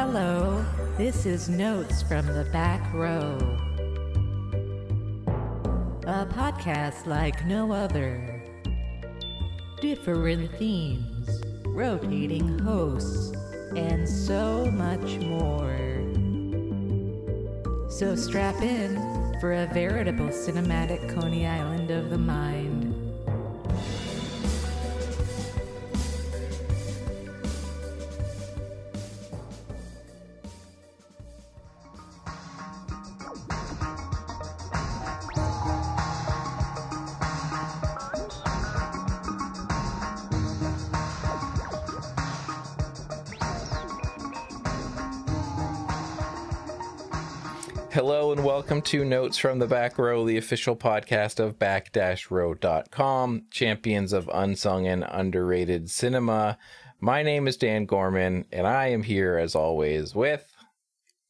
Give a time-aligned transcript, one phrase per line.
[0.00, 0.64] Hello,
[0.96, 3.36] this is Notes from the Back Row.
[6.06, 8.40] A podcast like no other.
[9.80, 13.32] Different themes, rotating hosts,
[13.74, 15.76] and so much more.
[17.90, 18.94] So strap in
[19.40, 22.67] for a veritable cinematic Coney Island of the mind.
[48.88, 55.04] To Notes from the Back Row, the official podcast of back-row.com, champions of unsung and
[55.06, 56.56] underrated cinema.
[56.98, 60.50] My name is Dan Gorman, and I am here as always with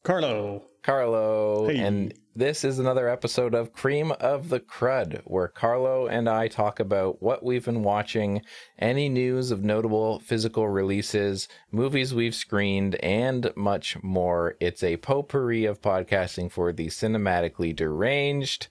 [0.05, 0.68] Carlo.
[0.81, 1.67] Carlo.
[1.67, 1.79] Hey.
[1.79, 6.79] And this is another episode of Cream of the Crud, where Carlo and I talk
[6.79, 8.41] about what we've been watching,
[8.77, 14.55] any news of notable physical releases, movies we've screened, and much more.
[14.59, 18.67] It's a potpourri of podcasting for the cinematically deranged.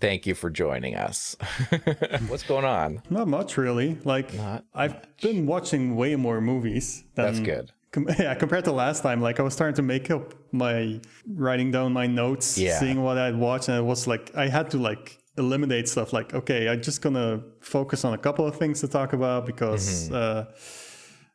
[0.00, 1.36] Thank you for joining us.
[2.28, 3.02] What's going on?
[3.10, 3.98] Not much really.
[4.04, 7.04] Like Not I've been watching way more movies.
[7.14, 7.72] Than, That's good.
[7.92, 11.70] Com- yeah, compared to last time, like I was starting to make up my writing
[11.70, 12.78] down my notes, Yeah.
[12.78, 16.12] seeing what I'd watched, and it was like I had to like eliminate stuff.
[16.12, 20.08] Like okay, I'm just gonna focus on a couple of things to talk about because.
[20.10, 20.14] Mm-hmm.
[20.14, 20.54] uh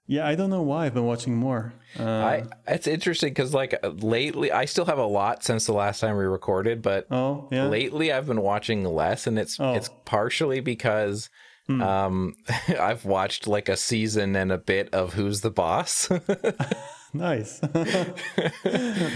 [0.05, 1.73] yeah, I don't know why I've been watching more.
[1.97, 6.01] Uh, I it's interesting because like lately I still have a lot since the last
[6.01, 7.67] time we recorded, but oh, yeah.
[7.67, 9.75] lately I've been watching less, and it's Oh.
[9.75, 11.29] it's partially because
[11.69, 12.35] um
[12.79, 16.09] I've watched like a season and a bit of Who's the Boss
[17.15, 17.59] Nice.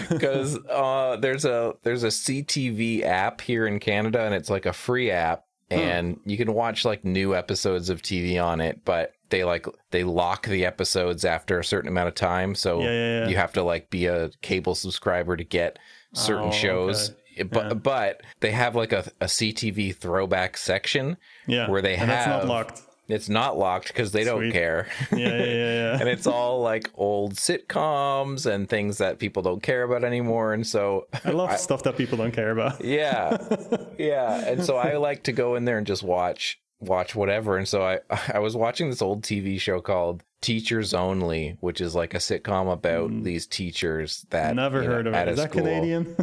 [0.09, 4.73] because uh, there's a there's a CTV app here in Canada, and it's like a
[4.73, 9.43] free app, and you can watch like new episodes of TV on it, but they
[9.43, 13.27] like they lock the episodes after a certain amount of time, so Yeah, yeah, yeah.
[13.29, 15.79] you have to like be a cable subscriber to get
[16.13, 17.15] certain Oh, shows.
[17.43, 21.17] But but they have like a, a CTV throwback section
[21.47, 21.69] yeah.
[21.69, 22.81] where they and have that's not locked.
[23.07, 24.87] it's not locked because they don't care.
[25.11, 25.99] Yeah, yeah, yeah, yeah.
[25.99, 30.53] and it's all like old sitcoms and things that people don't care about anymore.
[30.53, 32.83] And so, I love stuff that people don't care about.
[32.83, 33.37] yeah,
[33.97, 34.45] yeah.
[34.47, 37.57] And so I like to go in there and just watch watch whatever.
[37.57, 37.99] And so I
[38.33, 42.71] I was watching this old TV show called Teachers Only, which is like a sitcom
[42.71, 44.57] about these teachers that Mm.
[44.57, 45.27] Never you know, heard of it.
[45.29, 45.63] Is that school.
[45.63, 46.15] Canadian?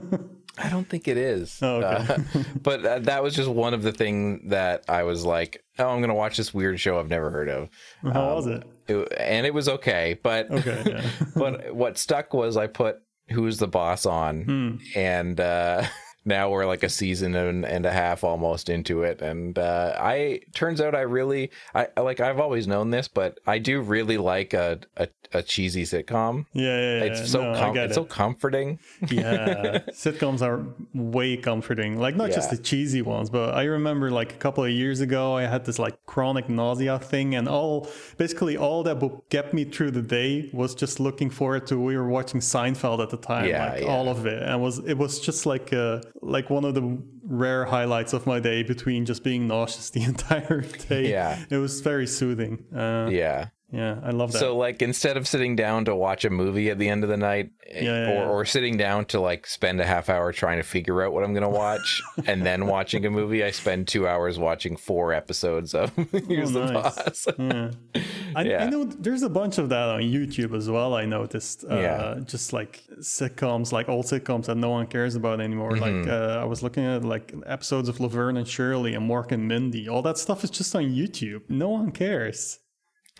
[0.58, 1.58] I don't think it is.
[1.62, 2.14] Oh, okay.
[2.14, 5.88] Uh, but uh, that was just one of the things that I was like, oh,
[5.88, 7.68] I'm gonna watch this weird show I've never heard of.
[8.02, 8.62] How was it?
[8.88, 11.06] It- and it was okay, but Okay, yeah.
[11.36, 12.98] but what stuck was I put
[13.30, 14.76] who's the boss on, Hmm.
[14.94, 15.84] and uh,
[16.26, 20.40] now we're like a season and, and a half almost into it, and uh, I
[20.54, 24.18] turns out I really I I- like I've always known this, but I do really
[24.18, 26.46] like a a, a cheesy sitcom.
[26.52, 27.04] Yeah, yeah, yeah.
[27.04, 27.94] It's so no, com- it's it.
[27.94, 28.78] so comforting.
[29.10, 30.64] yeah, sitcoms are
[30.94, 31.98] way comforting.
[31.98, 35.36] Like not just the cheesy ones, but I remember like a couple of years ago,
[35.36, 38.94] I had this like chronic nausea thing, and all basically all that
[39.28, 41.78] get me through the day was just looking forward to.
[41.78, 43.88] We were watching Seinfeld at the time, Yeah, like yeah.
[43.88, 47.64] all of it, and was it was just like uh like one of the rare
[47.64, 51.10] highlights of my day between just being nauseous the entire day.
[51.10, 51.38] Yeah.
[51.50, 52.64] it was very soothing.
[52.74, 53.48] Uh, Yeah.
[53.74, 54.38] Yeah, I love that.
[54.38, 57.16] So like instead of sitting down to watch a movie at the end of the
[57.16, 58.28] night eh, Yeah, yeah, or, yeah.
[58.28, 61.32] or sitting down to like spend a half hour trying to figure out what I'm
[61.34, 65.74] going to watch and then watching a movie, I spend 2 hours watching 4 episodes
[65.74, 65.90] of
[66.28, 66.94] Here's the Oh, nice.
[66.96, 67.26] Boss.
[67.38, 67.70] Yeah.
[68.36, 68.54] I.
[68.64, 70.94] I know there's a bunch of that on YouTube as well.
[70.94, 72.18] I noticed, uh, Yeah.
[72.24, 75.72] just like sitcoms, like old sitcoms that no one cares about anymore.
[75.72, 76.02] Mm-hmm.
[76.02, 79.48] Like uh, I was looking at like episodes of Laverne and Shirley and Mork and
[79.48, 79.88] Mindy.
[79.88, 81.42] All that stuff is just on YouTube.
[81.48, 82.60] No one cares.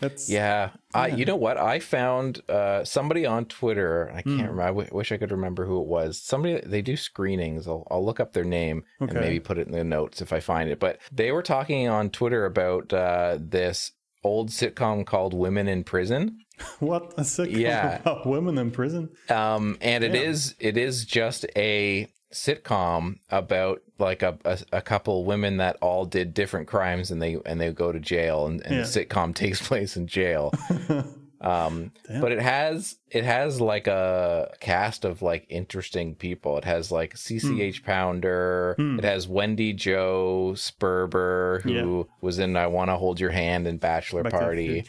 [0.08, 0.70] That's Yeah.
[0.94, 1.56] I you know what?
[1.58, 4.10] I found uh, somebody on Twitter.
[4.14, 4.62] I can't remember.
[4.62, 6.20] I w- wish I could remember who it was.
[6.20, 7.66] Somebody they do screenings.
[7.66, 10.40] I'll, I'll look up their name and maybe put it in the notes if I
[10.40, 10.78] find it.
[10.80, 13.92] But they were talking on Twitter about uh, this
[14.22, 16.38] old sitcom called Women in Prison.
[16.78, 17.96] what a sitcom Yeah.
[18.00, 19.10] about women in prison.
[19.28, 25.24] Um, and it is it is just a sitcom about like a, a, a couple
[25.24, 28.74] women that all did different crimes and they and they go to jail and, and
[28.76, 28.82] Yeah.
[28.82, 30.52] the sitcom takes place in jail.
[31.40, 36.56] um, but it has it has like a cast of like interesting people.
[36.58, 37.84] It has like CCH Hmm.
[37.84, 38.74] Pounder.
[38.78, 41.72] It has Wendie Jo Sperber who
[42.08, 42.14] Yeah.
[42.20, 44.84] was in I Want to Hold Your Hand and Bachelor Back Party.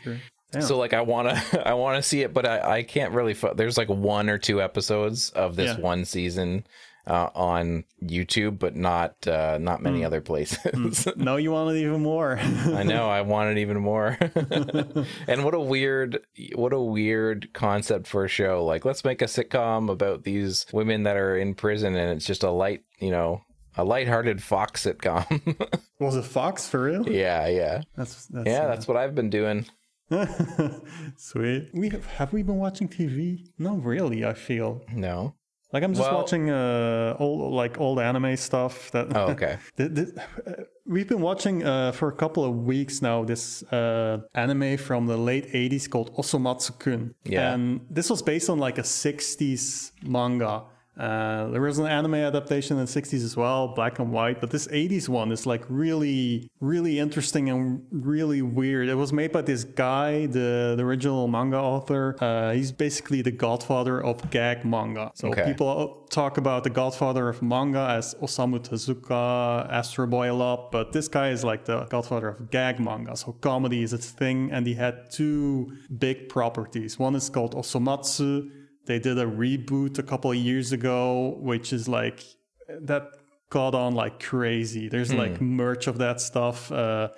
[0.62, 3.36] So like I want to I want to see it, but I I can't really.
[3.56, 5.83] There's like one or two episodes of this Yeah.
[5.83, 6.65] one season
[7.07, 10.06] uh, on YouTube, but not uh, not many Hmm.
[10.06, 11.07] other places.
[11.16, 12.38] no, you want it even more.
[12.42, 14.18] I know I want it even more.
[15.28, 16.19] and what a weird
[16.56, 18.66] what a weird concept for a show.
[18.66, 22.44] Like let's make a sitcom about these women that are in prison and it's just
[22.44, 23.42] a light, you know,
[23.78, 25.80] a lighthearted Fox sitcom.
[26.00, 27.07] Was it Fox for real?
[27.10, 27.81] yeah, yeah.
[27.96, 29.66] That's, that's Yeah, uh, that's what I've been doing.
[31.18, 31.69] sweet.
[31.74, 33.48] We have, have we been watching TV?
[33.57, 34.25] Not really.
[34.25, 35.36] I feel No.
[35.75, 38.74] Like I'm just Well- watching uh old like old anime stuff.
[38.92, 39.54] That Oh, okay.
[39.80, 39.86] Uh,
[40.88, 45.18] We've been watching uh, for a couple of weeks now this uh, anime from the
[45.18, 47.16] late 80s called Osomatsu-kun.
[47.24, 47.54] Yeah.
[47.54, 50.54] And this was based on like a 60s manga.
[50.97, 54.50] Uh, there was an anime adaptation in the 60s as well, black and white, but
[54.51, 58.88] this 80s one is like really, really interesting and really weird.
[58.88, 62.15] It was made by this guy, the, the original manga author.
[62.21, 65.12] Uh, he's basically the godfather of gag manga.
[65.15, 65.44] So Okay.
[65.44, 70.94] people talk about the godfather of manga as Osamu Tezuka, Astro Boy a lot, but
[70.94, 73.18] this guy is like the godfather of gag manga.
[73.18, 76.97] So comedy is its thing, and he had two big properties.
[76.97, 78.50] One is called Osomatsu.
[78.85, 82.23] They did a reboot a couple of years ago, which is like
[82.67, 83.07] that
[83.49, 84.89] got on like crazy.
[84.89, 86.71] There's like merch of that stuff.
[86.71, 87.09] Uh,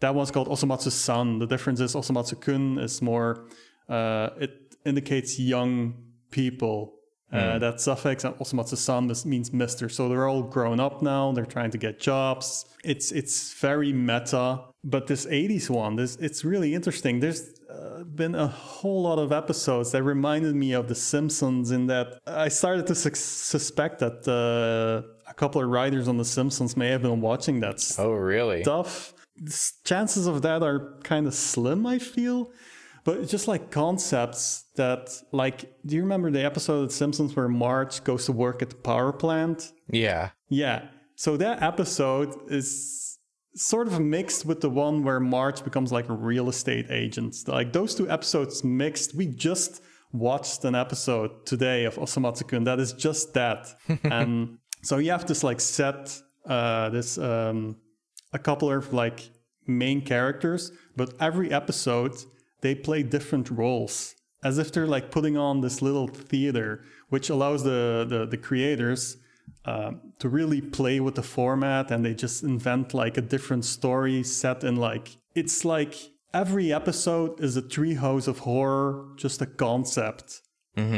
[0.00, 1.38] that one's called Osomatsu San.
[1.38, 3.46] The difference is Osomatsu Kun is more,
[3.88, 5.94] uh, it indicates young
[6.30, 6.92] people.
[7.32, 9.88] Uh, that suffix and Osomatsu San means Mister.
[9.88, 11.32] So they're all grown up now.
[11.32, 12.64] They're trying to get jobs.
[12.84, 14.60] It's it's very meta.
[14.84, 17.18] But this 80s one, this it's really interesting.
[17.18, 21.86] There's uh, been a whole lot of episodes that reminded me of The Simpsons in
[21.88, 26.76] that I started to sus- suspect that uh, a couple of writers on The Simpsons
[26.76, 28.62] may have been watching that Oh, really?
[28.62, 29.14] stuff.
[29.84, 32.50] Chances of that are kind of slim, I feel.
[33.04, 37.48] But just like concepts that, like, do you remember the episode of The Simpsons where
[37.48, 39.72] Marge goes to work at the power plant?
[39.90, 40.30] Yeah.
[40.48, 40.88] Yeah.
[41.14, 43.15] So that episode is
[43.56, 47.36] sort of mixed with the one where Marge becomes like a real estate agent.
[47.46, 49.14] Like those two episodes mixed.
[49.14, 49.82] We just
[50.12, 53.68] watched an episode today of Osomatsu-kun that is just that.
[54.04, 57.76] and so you have this like set uh this um
[58.32, 59.30] a couple of like
[59.66, 62.14] main characters, but every episode
[62.60, 64.14] they play different roles
[64.44, 69.16] as if they're like putting on this little theater, which allows the the, the creators
[69.64, 74.22] um, to really play with the format and they just invent like a different story
[74.22, 75.94] set in like it's like
[76.32, 80.40] every episode is a treehouse of horror, just a concept.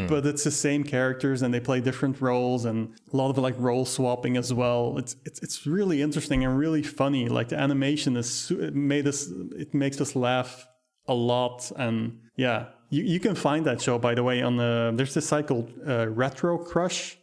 [0.08, 3.54] But it's the same characters and they play different roles and a lot of like
[3.58, 4.98] role swapping as well.
[4.98, 7.28] It's it's it's really interesting and really funny.
[7.28, 10.66] Like the animation is it made us it makes us laugh
[11.06, 12.66] a lot and yeah.
[12.90, 15.70] You, you can find that show by the way on the there's this site called
[15.86, 17.17] uh, Retro Crush.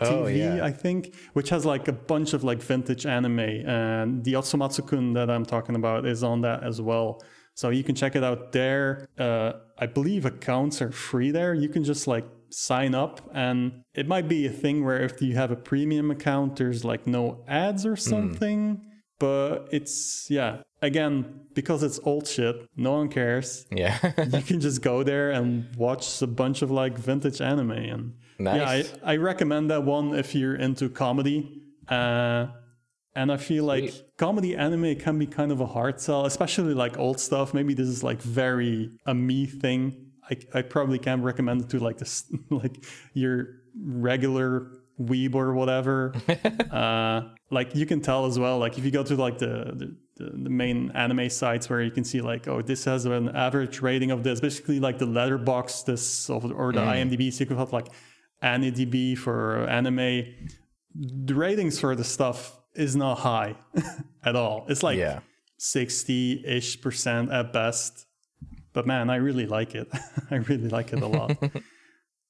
[0.00, 0.64] Oh, yeah.
[0.64, 5.30] I think, which has like a bunch of like vintage anime, and the Osomatsu-kun that
[5.30, 7.22] I'm talking about is on that as well.
[7.54, 9.08] So you can check it out there.
[9.18, 11.52] Uh, I believe accounts are free there.
[11.54, 15.34] You can just like sign up, and it might be a thing where if you
[15.34, 18.82] have a premium account, there's like no ads or something.
[19.18, 23.66] But it's yeah, again because it's old shit, no one cares.
[23.70, 23.96] Yeah.
[24.36, 28.88] you can just go there and watch a bunch of like vintage anime and Nice.
[28.88, 32.46] yeah I, I recommend that one if you're into comedy uh
[33.14, 34.04] and i feel like Sweet.
[34.16, 37.88] comedy anime can be kind of a hard sell especially like old stuff maybe this
[37.96, 39.80] is like very a me thing
[40.30, 42.14] i, I probably can't recommend it to like this
[42.50, 42.76] like
[43.12, 43.34] your
[43.84, 46.14] regular weeb or whatever
[46.70, 49.86] uh like you can tell as well like if you go to like the, the
[50.20, 53.76] the the main anime sites where you can see like oh this has an average
[53.88, 57.56] rating of this basically like the letterboxd this of, or the imdb so you can
[57.64, 57.88] have like
[58.42, 59.36] anidb for
[59.78, 60.24] anime.
[61.28, 62.38] The ratings for the stuff
[62.74, 63.52] is not high
[64.28, 64.56] at all.
[64.68, 65.20] It's like yeah.
[65.60, 68.06] 60-ish percent at best.
[68.72, 69.88] But man i really like it.
[70.30, 71.32] I really like it a lot.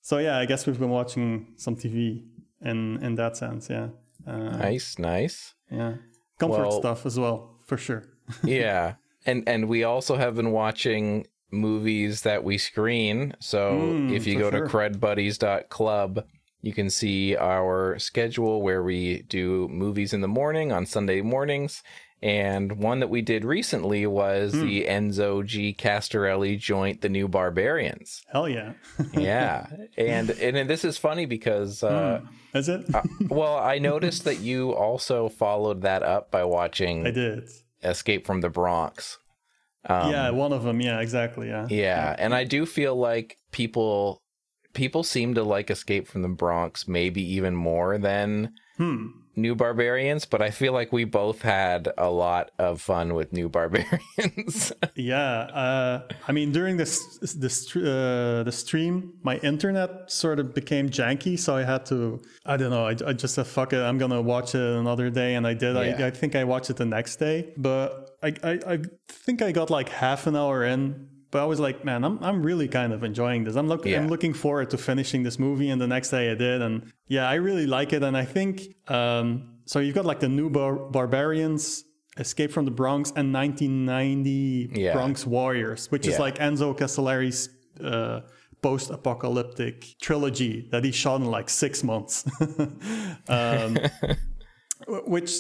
[0.03, 1.29] So yeah i guess we've been watching
[1.65, 2.25] some tv
[2.63, 3.89] in in that sense yeah.
[4.27, 5.37] Uh, Nice, nice.
[5.71, 5.95] yeah.
[6.39, 8.03] Comfort Well- stuff as well for sure.
[8.45, 8.95] Yeah.
[9.27, 13.35] And and we also have been watching movies that we screen.
[13.41, 13.61] So
[13.95, 14.67] Mm, if you go sure.
[14.67, 16.25] to crudbuddies.club
[16.63, 21.83] you can see our schedule where we do movies in the morning on sunday mornings
[22.23, 24.61] and one that we did recently was Hmm.
[24.67, 28.73] the enzo g castellari joint the new barbarians hell yeah
[29.15, 32.21] yeah and and this is funny because uh
[32.55, 32.85] is it
[33.29, 37.49] well i noticed that you also followed that up by watching i did
[37.83, 39.19] escape from the bronx
[39.87, 40.79] Um, yeah, one of them.
[40.83, 41.49] Yeah, exactly.
[41.49, 41.67] Yeah.
[41.71, 44.21] yeah, and I do feel like people
[44.75, 49.07] people seem to like Escape from the Bronx maybe even more than Hmm.
[49.41, 53.49] New Barbarians, but I feel like we both had a lot of fun with New
[53.49, 54.73] Barbarians.
[54.95, 55.23] Yeah,
[55.65, 61.39] uh, I mean during this this uh, the stream, my internet sort of became janky,
[61.39, 62.21] so I had to.
[62.45, 62.87] I don't know.
[62.87, 63.81] I, I just said fuck it.
[63.81, 65.75] I'm gonna watch it another day, and I did.
[65.77, 66.05] Yeah.
[66.05, 68.79] I, I think I watched it the next day, but I, I I
[69.09, 71.09] think I got like half an hour in.
[71.31, 73.57] But I was like, man, I'm I'm really kind of enjoying this.
[73.57, 74.01] I'm looking Yeah.
[74.01, 77.29] I'm looking forward to finishing this movie, and the next day I did, and yeah,
[77.29, 78.03] I really like it.
[78.03, 79.79] And I think um, so.
[79.79, 81.85] You've got like the new bar- barbarians.
[82.19, 84.93] Escape from the Bronx and 1990 Yeah.
[84.93, 87.49] Bronx Warriors, which is like Enzo Castellari's
[87.83, 88.21] uh,
[88.63, 92.25] post-apocalyptic trilogy that he shot in like six months.
[93.29, 93.79] um,
[95.07, 95.33] which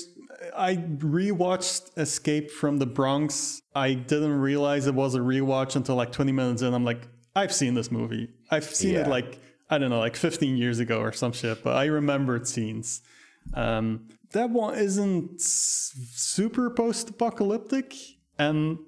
[0.57, 3.61] I rewatched Escape from the Bronx.
[3.75, 6.75] I didn't realize it was a rewatch until like 20 minutes in.
[6.75, 8.28] I'm like, I've seen this movie.
[8.50, 9.38] I've seen it like
[9.71, 11.62] I don't know, like 15 years ago or some shit.
[11.62, 13.02] But I remembered scenes.
[13.54, 17.95] Um, that one isn't super post-apocalyptic,
[18.38, 18.78] and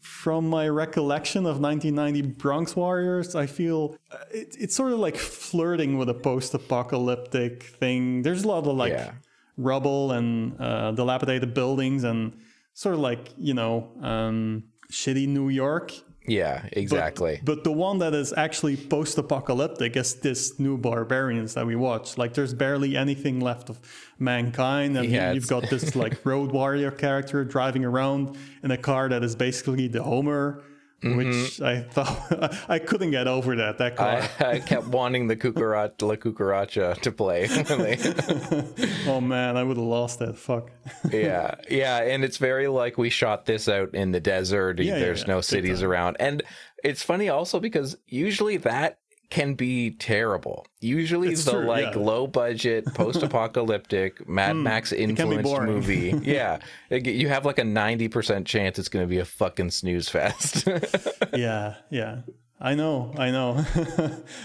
[0.00, 5.16] from my recollection of 1990 Bronx Warriors, I feel uh, it, it's sort of like
[5.16, 8.22] flirting with a post-apocalyptic thing.
[8.22, 9.12] There's a lot of like Yeah.
[9.58, 12.32] Rubble and uh, dilapidated buildings, and
[12.72, 15.92] sort of like you know um, shitty New York.
[16.26, 17.40] yeah, exactly.
[17.42, 22.18] But, the one that is actually post-apocalyptic is this new barbarians that we watch.
[22.18, 23.78] Like there's barely anything left of
[24.18, 28.76] mankind, and Yeah, you- you've got this like road warrior character driving around in a
[28.76, 30.62] car that is basically the Homer,
[31.02, 33.78] which I thought I couldn't get over that.
[33.78, 34.16] That car.
[34.16, 34.44] Mm-hmm.
[34.44, 37.46] I, I kept wanting the cucaracha, La Cucaracha to play.
[39.08, 40.36] oh man, I would have lost that.
[40.36, 40.70] Fuck.
[41.10, 44.78] yeah, yeah, and it's very like we shot this out in the desert.
[44.78, 46.42] Yeah, yeah, There's yeah, no big cities around, and
[46.82, 48.98] it's funny also because usually that
[49.30, 50.66] can be terrible.
[50.80, 51.92] Usually It's the true, like yeah.
[51.92, 52.00] Hmm.
[52.00, 56.14] low budget, post apocalyptic, Mad Max be influenced movie.
[56.22, 56.58] Yeah,
[56.90, 60.68] you have like a ninety percent chance it's going to be a fucking snooze fest.
[61.34, 62.22] yeah, yeah.
[62.60, 63.64] I know, I know.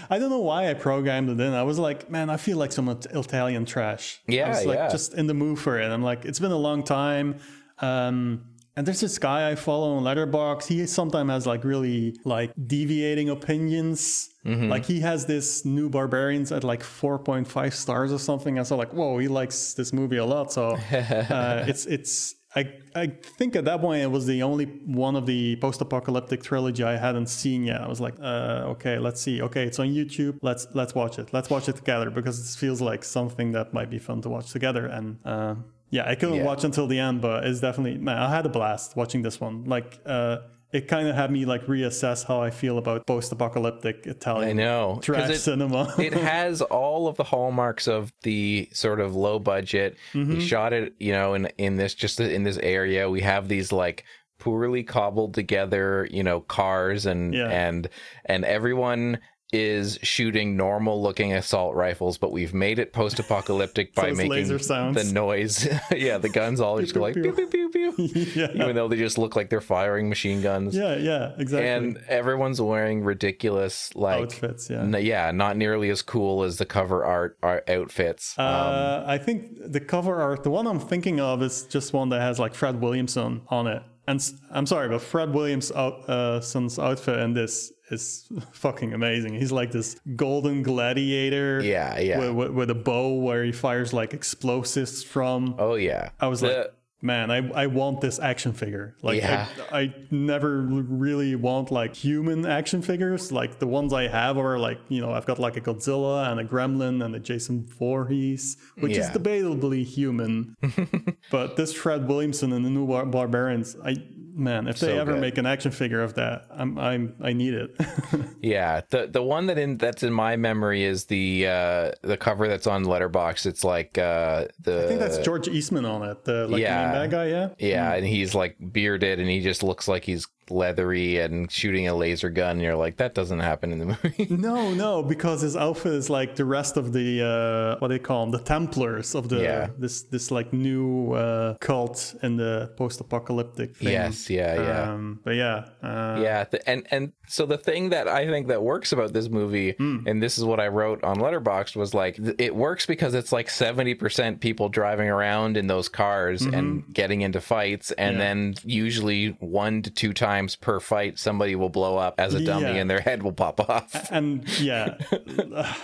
[0.08, 1.52] I don't know why I programmed it in.
[1.52, 4.22] I was like, man, I feel like some Italian trash.
[4.28, 4.88] Yeah, I was like yeah.
[4.88, 5.86] just in the mood for it.
[5.86, 7.40] I'm like, it's been a long time.
[7.80, 10.66] Um, and there's this guy I follow on Letterboxd.
[10.66, 14.30] He sometimes has like really like deviating opinions.
[14.44, 14.68] Mm-hmm.
[14.68, 18.58] Like he has this new barbarians at like 4.5 stars or something.
[18.58, 20.52] And so like, whoa, he likes this movie a lot.
[20.52, 25.14] So uh, it's it's I I think at that point it was the only one
[25.14, 27.80] of the post-apocalyptic trilogy I hadn't seen yet.
[27.80, 29.40] I was like, uh, okay, let's see.
[29.42, 30.38] Okay, it's on YouTube.
[30.42, 31.32] Let's let's watch it.
[31.32, 34.50] Let's watch it together because it feels like something that might be fun to watch
[34.50, 34.86] together.
[34.86, 35.54] And uh,
[35.90, 36.44] yeah, I couldn't Yeah.
[36.44, 39.64] watch until the end, but it's definitely man, I had a blast watching this one.
[39.64, 39.98] Like.
[40.06, 40.38] Uh,
[40.72, 44.98] it kind of had me like reassess how I feel about post-apocalyptic Italian I know
[45.02, 45.94] trash it- cinema.
[45.98, 49.96] it has all of the hallmarks of the sort of low budget.
[50.14, 50.34] Mm-hmm.
[50.34, 53.08] He shot it, you know, in in this just in this area.
[53.08, 54.02] We have these like
[54.40, 57.46] poorly cobbled together, you know, cars and Yeah.
[57.50, 57.88] and
[58.24, 59.20] and everyone
[59.54, 64.58] is shooting normal looking assault rifles, but we've made it post apocalyptic by making laser
[64.58, 64.96] sounds.
[64.96, 65.68] the noise.
[65.96, 67.94] yeah, the guns all just go like pew, pew pew pew
[68.34, 70.74] yeah, Even though they just look like they're firing machine guns.
[70.74, 71.68] yeah, yeah, exactly.
[71.68, 74.80] And everyone's wearing ridiculous like Outfits, yeah.
[74.80, 78.36] N- yeah, not nearly as cool as the cover art, art outfits.
[78.36, 82.20] Uh, I think the cover art, the one I'm thinking of, is just one that
[82.20, 83.82] has like Fred Williamson on it.
[84.06, 84.20] And
[84.50, 89.34] I'm sorry, but Fred Williams' out, uh, son's outfit in this is fucking amazing.
[89.34, 91.60] He's like this golden gladiator.
[91.62, 92.18] Yeah, yeah.
[92.18, 95.56] With, with, with a bow where he fires like explosives from.
[95.58, 98.96] oh yeah, I was The- like, man, I, I want this action figure.
[99.02, 99.46] Like, Yeah.
[99.70, 103.30] I, I never really want like human action figures.
[103.30, 106.40] Like the ones I have are like, you know, I've got like a Godzilla and
[106.40, 110.56] a Gremlin and a Jason Voorhees, which is debatably human.
[111.30, 113.96] but this Fred Williamson and the new Bar- Barbarians, I
[114.34, 115.20] man, if they So ever good.
[115.20, 117.76] make an action figure of that, I'm I'm I need it.
[118.42, 118.82] yeah.
[118.90, 122.66] The the one that in that's in my memory is the uh the cover that's
[122.66, 123.46] on Letterboxd.
[123.46, 126.80] It's like uh the I think that's George Eastman on it, the like yeah.
[126.80, 127.48] the main bad guy, yeah.
[127.58, 131.94] yeah, and he's like bearded and he just looks like he's leathery and shooting a
[131.94, 132.60] laser gun.
[132.60, 134.26] You're like, that doesn't happen in the movie.
[134.34, 137.98] No, no, because his outfit is like the rest of the uh, what do they
[137.98, 139.68] call them, the Templars of the Yeah.
[139.78, 143.88] this this like new uh, cult in the post-apocalyptic thing.
[143.92, 144.92] yes, yeah, yeah.
[144.92, 148.62] Um, but yeah, uh, yeah th- and and so the thing that i think that
[148.62, 150.00] works about this movie Hmm.
[150.06, 153.32] and this is what i wrote on letterboxd was like th- it works because it's
[153.32, 158.20] like 70% people driving around in those cars and getting into fights and Mm-hmm.
[158.20, 158.24] Yeah.
[158.28, 162.44] then usually one to two times times per fight somebody will blow up as a
[162.44, 162.80] dummy Yeah.
[162.80, 164.08] and their head will pop off.
[164.10, 164.28] And
[164.60, 164.96] yeah,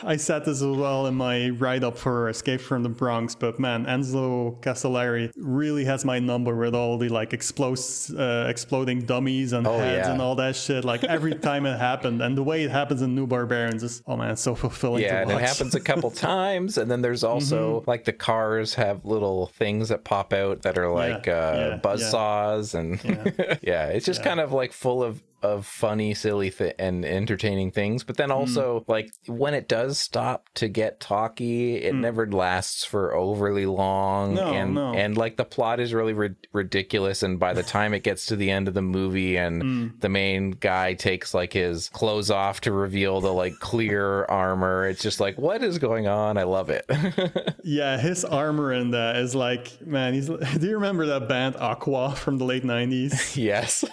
[0.03, 3.59] I said this as well in my write up for Escape from the Bronx, but
[3.61, 9.53] man, Enzo Castellari really has my number with all the like explos- uh, exploding dummies
[9.53, 10.13] and Oh, heads yeah.
[10.13, 10.85] and all that shit.
[10.85, 14.17] Like every time it happened, and the way it happens in New Barbarians is, oh
[14.17, 15.31] man, it's so fulfilling Yeah, to and.
[15.31, 15.45] Mm-hmm.
[15.45, 19.91] it happens a couple times, and then there's also like the cars have little things
[19.91, 22.09] that pop out that are like Yeah, uh, yeah, buzz yeah.
[22.17, 22.99] saws, and
[23.63, 23.87] yeah.
[23.95, 28.05] it's just kind of like full of of funny, silly, th- and entertaining things.
[28.05, 28.37] But then hmm.
[28.37, 32.01] also like when it does stop to get talky, it hmm.
[32.01, 34.95] never lasts for overly long, No, and no.
[34.95, 37.23] and like the plot is really rid- ridiculous.
[37.23, 39.89] And by the time it gets to the end of the movie, and hmm.
[40.01, 45.03] the main guy takes like his clothes off to reveal the like clear armor, it's
[45.03, 46.37] just like what is going on?
[46.39, 46.87] I love it.
[47.63, 50.27] Yeah, his armor in that is like, man, he's.
[50.29, 53.37] Do you remember that band Aqua from the late '90s?
[53.37, 53.85] yes.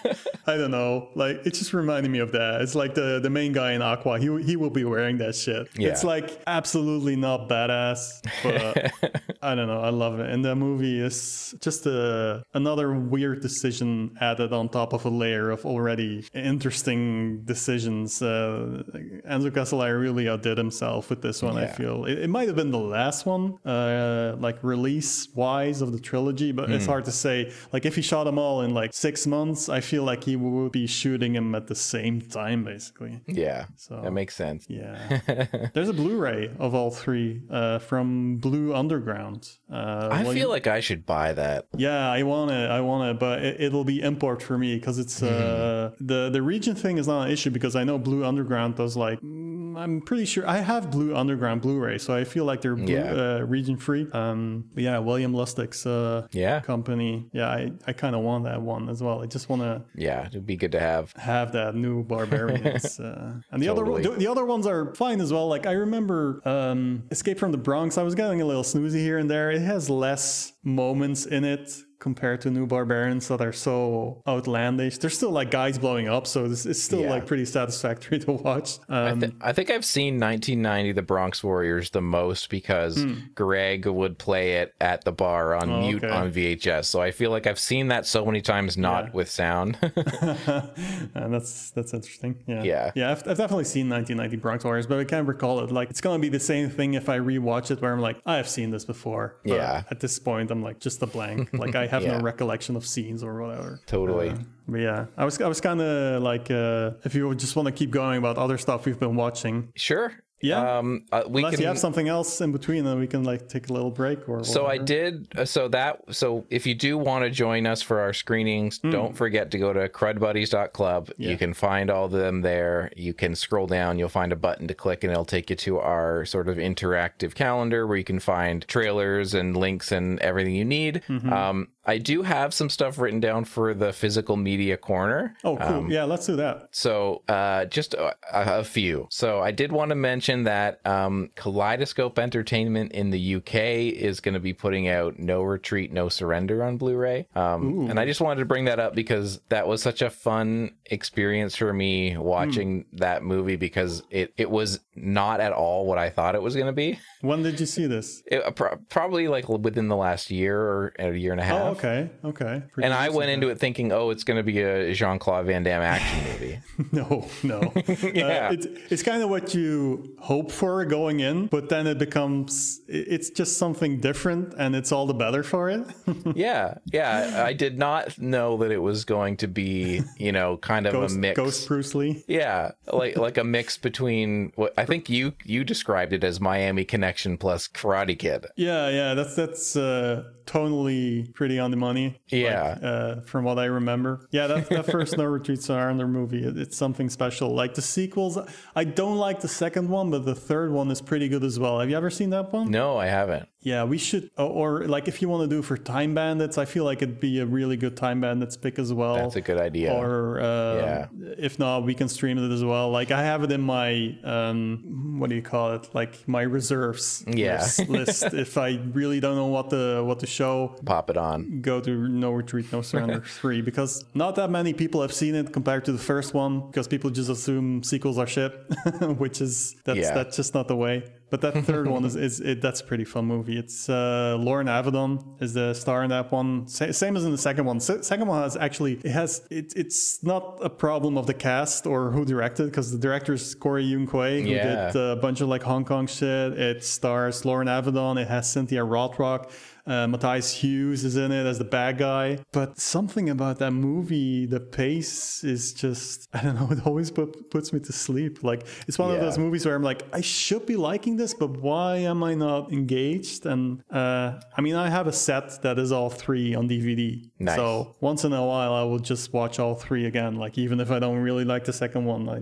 [0.48, 1.10] I don't know.
[1.16, 2.62] Like it just reminded me of that.
[2.62, 4.20] It's like the the main guy in Aqua.
[4.20, 5.68] He he will be wearing that shit.
[5.76, 5.90] Yeah.
[5.90, 8.92] It's like absolutely not badass, but
[9.42, 9.82] I don't know.
[9.82, 10.30] I love it.
[10.30, 15.50] And the movie is just a another weird decision added on top of a layer
[15.50, 18.22] of already interesting decisions.
[18.22, 18.84] Uh,
[19.30, 21.58] Enzo Castellari really outdid himself with this one.
[21.58, 25.92] I feel it, it might have been the last one, uh, like release wise of
[25.92, 26.74] the trilogy, but Hmm.
[26.76, 27.52] it's hard to say.
[27.72, 30.72] Like if he shot them all in like six months, I feel like he would
[30.72, 33.22] be shooting them at the same time, basically.
[33.28, 33.66] yeah.
[33.76, 34.66] So- that makes sense.
[34.70, 35.20] Yeah.
[35.74, 39.50] There's a Blu-ray of all three uh, from Blue Underground.
[39.72, 41.66] Uh, I well, feel you- like I should buy that.
[41.76, 42.70] yeah, I want it.
[42.70, 46.06] I want it, but it, it'll be import for me because it's uh, Mm-hmm.
[46.12, 49.20] the the region thing is not an issue because I know Blue Underground does like
[49.22, 52.94] mm, I'm pretty sure I have Blue Underground Blu-ray, so I feel like they're blue,
[52.94, 53.12] Yeah.
[53.38, 54.08] uh, region free.
[54.12, 56.60] Um, yeah, William Lustig's uh, Yeah.
[56.62, 57.28] company.
[57.32, 59.22] Yeah, I, I kind of want that one as well.
[59.22, 61.14] I just want to Yeah, it'd be good to have.
[61.14, 64.06] have that new barbarians uh, and the Totally.
[64.06, 67.58] other the other ones are fine as well like i remember um escape from the
[67.58, 71.44] bronx i was getting a little snoozy here and there it has less moments in
[71.46, 76.28] it compared to new barbarians that are so outlandish there's still like guys blowing up
[76.28, 77.10] so this it's still Yeah.
[77.10, 81.90] like pretty satisfactory to watch um Th- I think I've seen 1990 The Bronx Warriors
[81.90, 83.04] the most because
[83.34, 85.72] Greg would play it at the bar on.
[85.72, 86.14] Oh, mute okay.
[86.14, 86.86] on VHS.
[86.86, 89.12] So I feel like I've seen that so many times, not Yeah.
[89.14, 89.78] with sound.
[89.82, 92.92] and that's that's interesting yeah Yeah.
[92.96, 96.02] yeah I've, I've definitely seen 1990 bronx warriors but i can't recall it like it's
[96.02, 98.86] gonna be the same thing if i rewatch it where i'm like i've seen this
[98.86, 99.84] before But Yeah.
[99.90, 102.18] at this point i'm like just a blank like i have Yeah.
[102.18, 104.34] no recollection of scenes or whatever totally.
[104.70, 107.72] But yeah, I was I was kind of like, uh, if you just want to
[107.72, 110.12] keep going about other stuff we've been watching, sure.
[110.42, 110.78] Yeah.
[110.78, 111.62] Um, uh, we unless can.
[111.62, 114.44] you have something else in between, then we can like take a little break or.
[114.44, 115.28] So I did.
[115.36, 116.02] uh, So that.
[116.14, 119.74] So if you do want to join us for our screenings, don't forget to go
[119.74, 121.12] to crudbuddies.club.
[121.18, 121.30] Yeah.
[121.30, 122.92] You can find all of them there.
[122.96, 123.98] You can scroll down.
[124.00, 127.34] You'll find a button to click, and it'll take you to our sort of interactive
[127.36, 131.02] calendar where you can find trailers and links and everything you need.
[131.08, 131.32] Mm-hmm.
[131.34, 135.36] Um, I do have some stuff written down for the physical media corner.
[135.46, 135.68] Oh, cool.
[135.68, 136.68] um, yeah, let's do that.
[136.72, 139.08] So, uh, just a, a few.
[139.10, 144.34] So, I did want to mention that um, Kaleidoscope Entertainment in the UK is going
[144.34, 147.28] to be putting out No Retreat, No Surrender on Blu ray.
[147.36, 150.72] Um, and I just wanted to bring that up because that was such a fun
[150.86, 156.10] experience for me watching that movie because it, it was not at all what I
[156.10, 157.00] thought it was going to be.
[157.22, 158.22] When did you see this?
[158.28, 161.62] It, uh, pro- probably like within the last year or a year and a half.
[161.62, 162.64] Oh, okay, okay.
[162.72, 165.46] Pretty And I went into it thinking, oh, it's going to be a Jean Claude
[165.46, 166.60] Van Damme action movie.
[166.92, 167.74] No, no.
[168.18, 168.48] Yeah.
[168.50, 172.82] uh, it's it's kind of what you hope for going in, but then it becomes
[172.88, 175.86] it's just something different, and it's all the better for it.
[176.36, 177.44] yeah, yeah.
[177.46, 181.16] I did not know that it was going to be, you know, kind of Ghost,
[181.16, 181.38] a mix.
[181.38, 182.24] Ghost Bruce Lee.
[182.28, 186.86] Yeah, like like a mix between what I think you you described it as Miami
[186.86, 188.48] Connection plus Karate Kid.
[188.56, 192.20] Yeah, yeah, that's that's uh, tonally pretty on the money.
[192.30, 192.70] Yeah.
[192.70, 194.28] like, uh, from what I remember.
[194.32, 197.54] Yeah, that, that first No Retreat, No Surrender movie, it, it's something special.
[197.54, 198.40] Like the sequels,
[198.76, 201.80] I don't like the second one, but the third one is pretty good as well.
[201.80, 202.72] Have you ever seen that one?
[202.72, 203.48] No, I haven't.
[203.72, 206.66] Yeah, we should, or, or like if you want to do for Time Bandits, I
[206.74, 209.16] feel like it'd be a really good Time Bandits pick as well.
[209.16, 209.92] That's a good idea.
[209.94, 211.08] Or uh, Yeah.
[211.48, 212.90] if not, we can stream it as well.
[213.00, 213.90] Like I have it in my
[214.24, 215.84] um, what do you call it?
[216.00, 217.62] Like my reserves Yeah.
[217.62, 218.24] list, list.
[218.48, 221.62] If I really don't know what the what to show, Pop it on.
[221.62, 225.52] go to No Retreat, No Surrender three because not that many people have seen it
[225.52, 228.52] compared to the first one because people just assume sequels are shit,
[229.24, 230.14] which is that's That's Yeah.
[230.18, 230.96] that's just not the way.
[231.30, 233.58] But that third one is, is it, that's a pretty fun movie.
[233.58, 236.68] It's uh, Loren Avedon is the star in that one.
[236.70, 237.82] Sa- same as in the second one.
[237.82, 241.86] Se- second one has actually it has it, it's not a problem of the cast
[241.86, 244.92] or who directed because the director is Corey Yuen Kwai who Yeah.
[244.94, 246.54] did a bunch of like Hong Kong shit.
[246.54, 248.18] It stars Loren Avedon.
[248.22, 249.52] It has Cynthia Rothrock.
[249.88, 252.40] Uh, Matthias Hues is in it as the bad guy.
[252.52, 257.50] But something about that movie, the pace is just, I don't know, it always put,
[257.50, 258.44] puts me to sleep.
[258.44, 261.52] Like, it's one of those movies where I'm like, I should be liking this, but
[261.62, 263.46] why am I not engaged?
[263.46, 267.30] And uh, I mean, I have a set that is all three on DVD.
[267.40, 267.56] Nice.
[267.56, 270.36] So once in a while, I will just watch all three again.
[270.36, 272.40] Like, even if I don't really like the second one, I,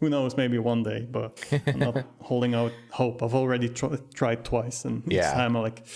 [0.00, 3.22] who knows, maybe one day, but I'm not holding out hope.
[3.22, 5.22] I've already tr- tried twice, and Yeah.
[5.22, 5.86] this time I'm like,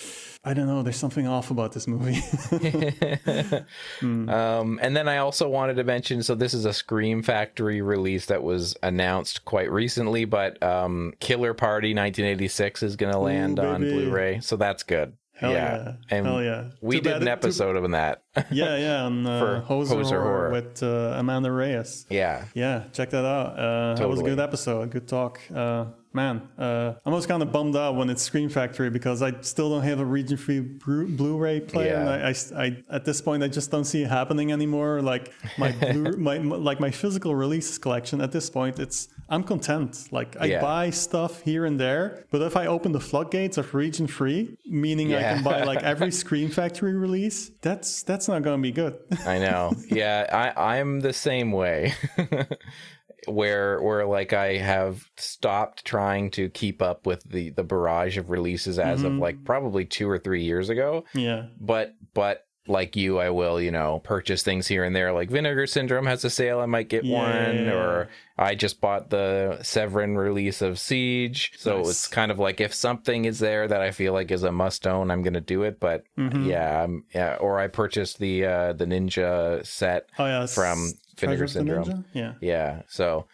[0.44, 2.20] I don't know, there's something off about this movie.
[4.02, 8.26] Um, and then I also wanted to mention so this is a Scream Factory release
[8.26, 13.82] that was announced quite recently, but um, Killer Party 1986 is going to land on.
[13.82, 14.40] Blu ray.
[14.40, 15.12] So that's good.
[15.34, 15.92] Hell yeah.
[16.10, 16.64] And Hell yeah.
[16.80, 18.22] we Too did an it- too- episode of that.
[18.50, 20.50] Yeah, yeah, on uh, For Hoser, Hoser Horror, Horror.
[20.52, 22.06] with uh, Amanda Reyes.
[22.10, 22.44] yeah.
[22.54, 23.58] Yeah, check that out.
[23.58, 25.40] Uh, That was a good episode, a good talk.
[25.54, 29.32] Uh, man, uh, I was kind of bummed out when it's Scream Factory because I
[29.42, 31.94] still don't have a region-free Blu- Blu-ray player.
[31.94, 32.26] And Yeah.
[32.58, 35.02] I, I, I- at this point, I just don't see it happening anymore.
[35.02, 38.20] Like my, Blu- my, my- like my physical releases collection.
[38.20, 40.08] At this point, it's I'm content.
[40.10, 40.60] Like I Yeah.
[40.60, 45.22] buy stuff here and there, but if I open the floodgates of region-free, meaning I
[45.22, 48.98] can buy like every Scream Factory release, that's that's not going to be good.
[49.26, 49.72] I know.
[49.88, 51.94] Yeah, I I'm the same way.
[53.26, 58.30] where where like I have stopped trying to keep up with the the barrage of
[58.30, 59.20] releases as of mm-hmm.
[59.20, 61.04] like probably 2 or 3 years ago.
[61.14, 61.46] yeah.
[61.60, 65.66] But but like you I will, you know, purchase things here and there like Vinegar
[65.66, 67.18] Syndrome has a sale, I might get Yeah.
[67.48, 71.52] one or I just bought the Severin release of Siege.
[71.58, 71.88] So Nice.
[71.90, 74.86] it's kind of like if something is there that I feel like is a must
[74.86, 76.44] own, I'm going to do it, but Mm-hmm.
[76.48, 80.46] yeah, I'm, yeah, or I purchased the uh the Ninja set Oh yeah.
[80.46, 82.04] from Vinegar Treasure of the Syndrome.
[82.14, 82.32] Yeah.
[82.40, 83.26] Yeah, so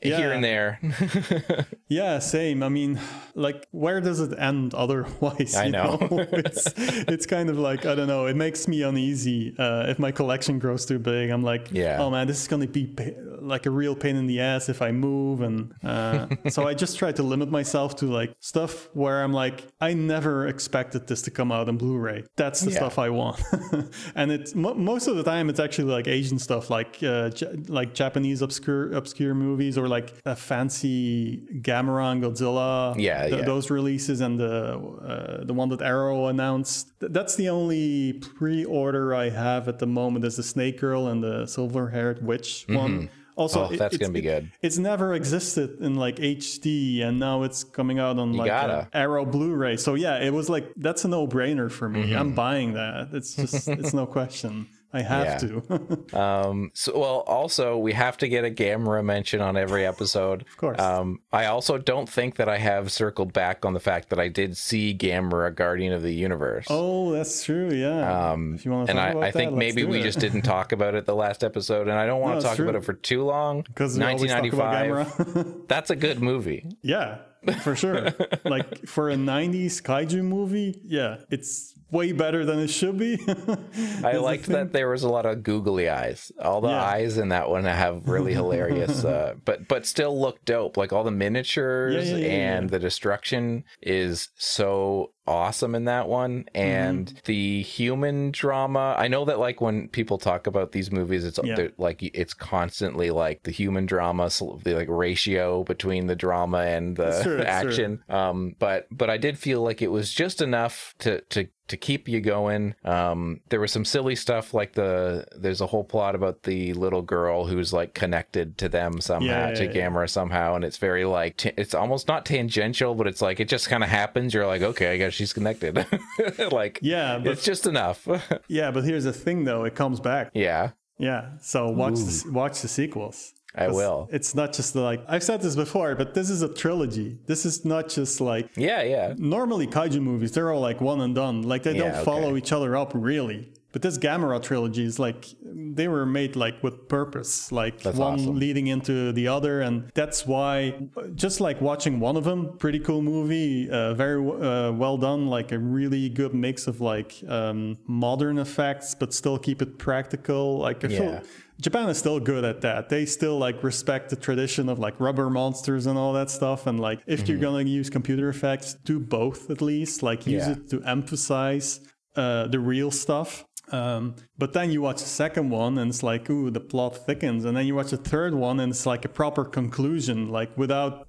[0.00, 0.32] here Yeah.
[0.34, 0.80] and there.
[1.90, 2.62] Yeah, same.
[2.62, 3.00] I mean,
[3.34, 5.54] like, where does it end otherwise?
[5.56, 5.96] I you know.
[6.10, 8.26] it's it's kind of like I don't know.
[8.26, 11.30] It makes me uneasy uh, if my collection grows too big.
[11.30, 11.96] I'm like, Yeah.
[11.98, 14.82] oh man, this is gonna be pa- like a real pain in the ass if
[14.82, 19.22] I move, and uh, so I just try to limit myself to like stuff where
[19.24, 22.24] I'm like, I never expected this to come out on Blu-ray.
[22.36, 22.76] That's the Yeah.
[22.76, 23.40] stuff I want,
[24.14, 27.56] and it's mo- most of the time it's actually like Asian stuff, like uh, J-
[27.68, 33.44] like Japanese obscure obscure movies or like a fancy Gamera, Godzilla, Yeah, th- yeah.
[33.46, 36.90] those releases, and the uh, the one that Arrow announced.
[37.00, 41.22] Th- that's the only pre-order I have at the moment is the Snake Girl and
[41.22, 43.10] the silver-haired witch one.
[43.36, 44.50] Also, Oh, that's gonna be it's- good.
[44.62, 48.50] It's never existed in like HD, and now it's coming out on like
[48.92, 49.76] Arrow Blu-ray.
[49.76, 52.02] So yeah, it was like that's a no-brainer for me.
[52.02, 52.18] Mm-hmm.
[52.18, 53.10] I'm buying that.
[53.12, 54.66] It's just it's no question.
[54.92, 55.38] I have Yeah.
[55.38, 56.04] to.
[56.18, 60.42] Um, so, well, also we have to get a Gamera mention on every episode.
[60.42, 60.80] Of course.
[60.80, 64.28] Um, I also don't think that I have circled back on the fact that I
[64.28, 66.66] did see Gamera, Guardian of the Universe.
[66.70, 67.70] oh, that's true.
[67.72, 68.30] Yeah.
[68.30, 70.04] Um, if you want to and I, I think that, let's maybe we it.
[70.04, 72.58] just didn't talk about it the last episode, and I don't want No, to talk
[72.58, 73.62] about it for too long.
[73.62, 75.66] because we always talk about 1995.
[75.68, 76.66] That's a good movie.
[76.82, 77.18] Yeah,
[77.62, 78.08] for sure.
[78.44, 83.18] like for a 90s kaiju movie, yeah, it's way better than it should be.
[84.04, 86.30] I liked that there was a lot of googly eyes.
[86.40, 86.82] All the Yeah.
[86.82, 90.76] eyes in that one have really hilarious, uh, but but still look dope.
[90.76, 96.46] Like all the miniatures Yeah, yeah, and the destruction is so awesome in that one.
[96.54, 97.18] And Mm-hmm.
[97.26, 98.94] the human drama.
[98.98, 101.68] I know that like when people talk about these movies, it's Yeah.
[101.76, 106.96] like it's constantly like the human drama, so the like ratio between the drama and
[106.96, 108.02] the true, action.
[108.08, 112.08] Um, but but I did feel like it was just enough to to to keep
[112.08, 112.74] you going.
[112.82, 117.02] Um, there was some silly stuff like the there's a whole plot about the little
[117.02, 120.06] girl who's like connected to them somehow Yeah, to yeah, yeah.
[120.06, 123.68] Somehow, and it's very like t- it's almost not tangential, but it's like it just
[123.68, 124.32] kind of happens.
[124.32, 125.84] You're like, okay, I guess she's connected.
[126.52, 128.06] like yeah, but it's just enough.
[128.48, 130.30] yeah, but here's the thing though, it comes back.
[130.34, 133.34] yeah, Yeah, so watch the, watch the sequels.
[133.54, 134.08] I will.
[134.12, 137.18] It's not just like I've said this before, but this is a trilogy.
[137.26, 139.14] This is not just like yeah, yeah.
[139.18, 140.30] normally kaiju movies.
[140.32, 141.42] They're all like one and done.
[141.42, 142.04] Like they Yeah, don't okay.
[142.04, 146.60] follow each other up really but this Gamera trilogy is like they were made like
[146.64, 148.36] with purpose, like That's one awesome.
[148.36, 150.74] leading into the other, and that's why
[151.14, 155.52] just like watching one of them, pretty cool movie, uh, very uh, well done, like
[155.52, 160.58] a really good mix of like um, modern effects, but still keep it practical.
[160.58, 160.98] Like I Yeah.
[160.98, 161.22] feel
[161.60, 162.88] Japan is still good at that.
[162.88, 166.66] They still like respect the tradition of like rubber monsters and all that stuff.
[166.66, 167.30] And like if Mm-hmm.
[167.30, 170.02] you're gonna use computer effects, do both at least.
[170.02, 170.52] Like use Yeah.
[170.54, 171.80] it to emphasize
[172.16, 173.44] uh, the real stuff.
[173.72, 177.44] Um, but then you watch the second one and it's like, ooh, the plot thickens.
[177.44, 181.06] And then you watch the third one and it's like a proper conclusion, like without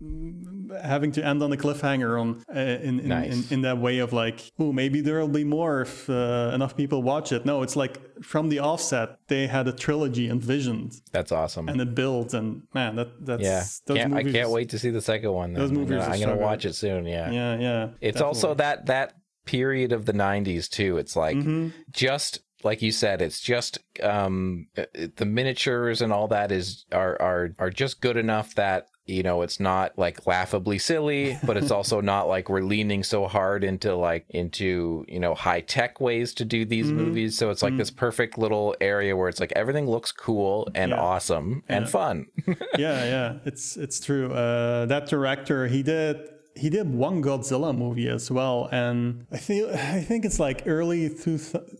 [0.83, 3.49] having to end on a cliffhanger on uh, in, in, Nice.
[3.51, 7.01] in, in that way of like, ooh, maybe there'll be more if uh, enough people
[7.03, 7.45] watch it.
[7.45, 11.69] No, it's like from the offset, they had a trilogy envisioned That's awesome.
[11.69, 12.33] and it built.
[12.33, 15.53] And man, that that's yeah, those can't, I can't wait to see the second one.
[15.53, 15.61] Then.
[15.61, 17.05] Those movies I'm gonna, I'm gonna watch it soon.
[17.05, 17.89] Yeah, Yeah, yeah.
[18.01, 19.13] it's also that that
[19.45, 20.97] period of the 90s too.
[20.97, 21.69] It's like Mm-hmm.
[21.91, 27.55] just like you said, it's just um the miniatures and all that is are are
[27.59, 31.99] are just good enough that you know it's not like laughably silly but it's also
[32.13, 36.45] not like we're leaning so hard into like into you know high tech ways to
[36.45, 36.97] do these Mm-hmm.
[36.97, 40.91] movies so it's like this perfect little area where it's like everything looks cool and
[40.91, 41.01] Yeah.
[41.01, 42.27] awesome and fun
[42.77, 44.31] yeah, yeah, it's it's true.
[44.31, 46.17] Uh, that director, he did
[46.59, 51.09] he did one Godzilla movie as well, and I feel I think it's like early
[51.09, 51.39] two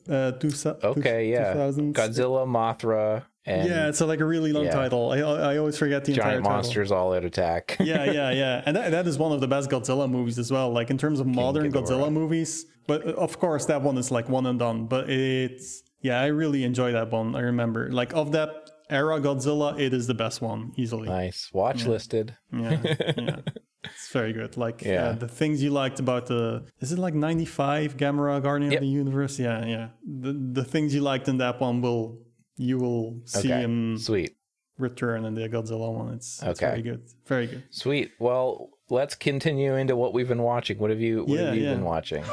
[0.10, 0.52] uh, two,
[0.84, 1.94] okay yeah 2000s.
[1.94, 4.72] godzilla mothra and Yeah, it's a, like a really long Yeah.
[4.82, 5.12] title.
[5.12, 6.58] I I always forget the entire giant title.
[6.58, 8.64] monsters all at attack yeah, yeah, yeah.
[8.66, 10.70] And that, that is one of the best Godzilla movies as well.
[10.72, 11.88] Like in terms of modern Ghidorah.
[11.88, 12.66] Godzilla movies.
[12.88, 14.86] But uh, of course, that one is like one and done.
[14.88, 17.36] But it's, yeah, I really enjoy that one.
[17.36, 17.92] I remember.
[17.92, 18.50] Like of that
[18.90, 21.08] era Godzilla, it is the best one, easily.
[21.08, 22.78] nice watch listed Yeah,
[23.18, 23.36] yeah.
[23.84, 24.58] It's very good.
[24.58, 25.10] Like Yeah.
[25.10, 28.82] uh, the things you liked about the, is it like 95 Gamera Guardian Yep.
[28.82, 29.40] of the Universe?
[29.40, 29.88] Yeah, yeah.
[30.06, 32.20] The, the things you liked in that one will,
[32.58, 34.32] you will see okay him sweet
[34.78, 36.14] return in the Godzilla one.
[36.14, 36.68] It's, it's Okay.
[36.72, 37.02] very good.
[37.26, 37.64] Very good.
[37.70, 38.12] Sweet.
[38.20, 40.78] Well, let's continue into what we've been watching.
[40.80, 41.74] What have you What Yeah, have you yeah.
[41.74, 42.24] been watching?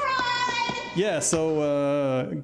[0.97, 2.35] Yeah, so uh,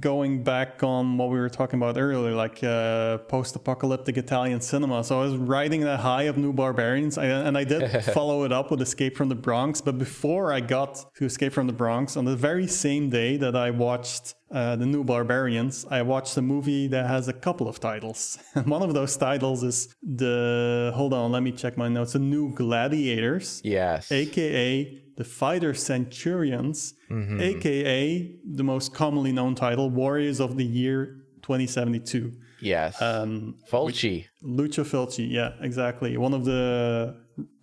[0.00, 5.02] going back on what we were talking about earlier, like uh, post-apocalyptic Italian cinema.
[5.02, 8.52] So I was riding that high of New Barbarians, I, and I did follow it
[8.52, 9.80] up with Escape from the Bronx.
[9.80, 13.56] But before I got to Escape from the Bronx, on the very same day that
[13.56, 17.80] I watched uh, the New Barbarians, I watched a movie that has a couple of
[17.80, 18.38] titles.
[18.54, 22.12] And one of those titles is the hold on, let me check my notes.
[22.12, 24.12] The New Gladiators Yes.
[24.12, 27.40] aka the Fighter Centurions, Mm-hmm.
[27.40, 32.32] aka the most commonly known title, Warriors of the Year 2072.
[32.60, 33.00] yes.
[33.02, 34.26] Um, Fulci.
[34.42, 36.16] Lucio Fulci, yeah, exactly.
[36.16, 37.16] One of the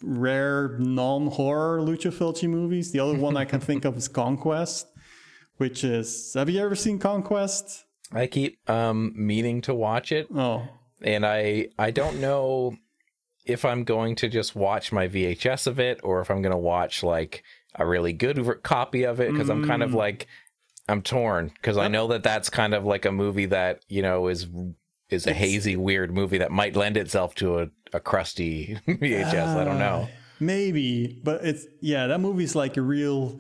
[0.04, 2.92] rare non-horror Lucio Fulci movies.
[2.92, 4.86] The other one I can think of is Conquest,
[5.58, 6.34] which is.
[6.36, 7.86] Have you ever seen Conquest?
[8.12, 10.68] I keep um meaning to watch it, Oh,
[11.02, 12.76] and I I don't know
[13.50, 16.58] if I'm going to just watch my VHS of it or if I'm going to
[16.58, 17.44] watch like
[17.76, 19.86] a really good copy of it because I'm kind Mm.
[19.86, 20.28] of like
[20.88, 24.28] I'm torn because I know that that's kind of like a movie that you know
[24.28, 24.48] is
[25.10, 29.56] is a hazy weird movie that might lend itself to a, a crusty VHS.
[29.58, 30.08] I don't know.
[30.40, 32.08] maybe, but it's yeah.
[32.08, 33.40] That movie's like a real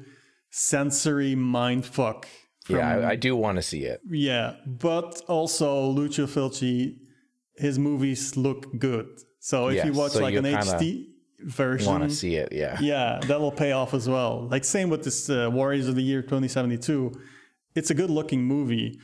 [0.51, 2.27] sensory mind fuck.
[2.67, 3.99] Yeah, I, I do want to see it.
[4.09, 6.97] Yeah, but also Lucio Fulci,
[7.55, 9.07] his movies look good.
[9.39, 11.07] So if Yes, you watch so like an HD
[11.39, 12.49] version, Want to see it?
[12.51, 12.77] Yeah.
[12.81, 14.47] yeah, that'll pay off as well.
[14.49, 17.11] Like same with this uh, Warriors of the Year 2072.
[17.75, 18.99] It's a good looking movie.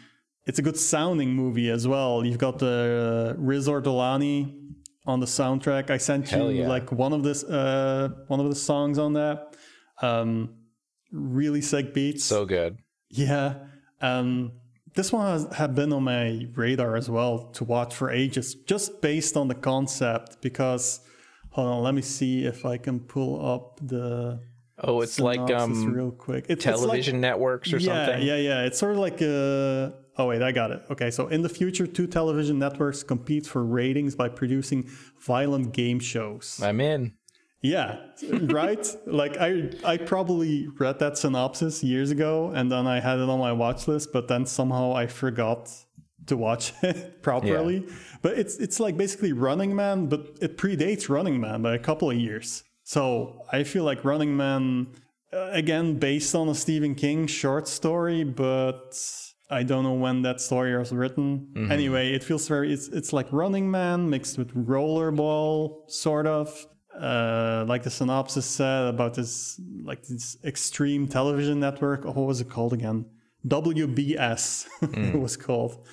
[0.45, 2.24] It's a good sounding movie as well.
[2.26, 4.54] You've got the uh, Riz Ortolani
[5.06, 5.89] on the soundtrack.
[5.89, 6.67] I sent Hell you yeah.
[6.67, 9.56] like one of this uh, one of the songs on that.
[10.02, 10.56] Um,
[11.12, 12.26] really sick beats.
[12.26, 12.78] So good.
[13.10, 13.56] Yeah.
[14.02, 14.52] Um,
[14.95, 19.01] this one has had been on my radar as well to watch for ages, just
[19.01, 20.41] based on the concept.
[20.41, 21.01] Because
[21.51, 24.39] hold on, let me see if I can pull up the
[24.77, 26.45] Oh, it's like um real quick.
[26.49, 28.27] It's, it's like- television networks or yeah, something.
[28.27, 28.63] yeah, yeah.
[28.65, 30.81] It's sort of like uh Oh wait, I got it.
[30.89, 35.99] Okay, so in the future, two television networks compete for ratings by producing violent game
[35.99, 36.62] shows.
[36.63, 37.13] I'm in.
[37.65, 37.97] Yeah,
[38.32, 38.86] right.
[39.06, 43.39] like I, I probably read that synopsis years ago, and then I had it on
[43.39, 45.71] my watch list, but then somehow I forgot
[46.28, 47.88] to watch it properly.
[48.21, 52.10] But it's it's like basically Running Man, but it predates Running Man by a couple
[52.10, 52.63] of years.
[52.84, 54.88] So I feel like Running Man,
[55.34, 58.95] uh, again, based on a Stephen King short story, but
[59.49, 61.51] I don't know when that story was written.
[61.71, 66.67] Anyway, it feels very it's it's like Running Man mixed with Rollerball, sort of.
[66.99, 72.05] Uh, like the synopsis said about this like this extreme television network.
[72.05, 73.05] Oh, what was it called again?
[73.47, 74.67] WBS
[75.13, 75.86] it was called.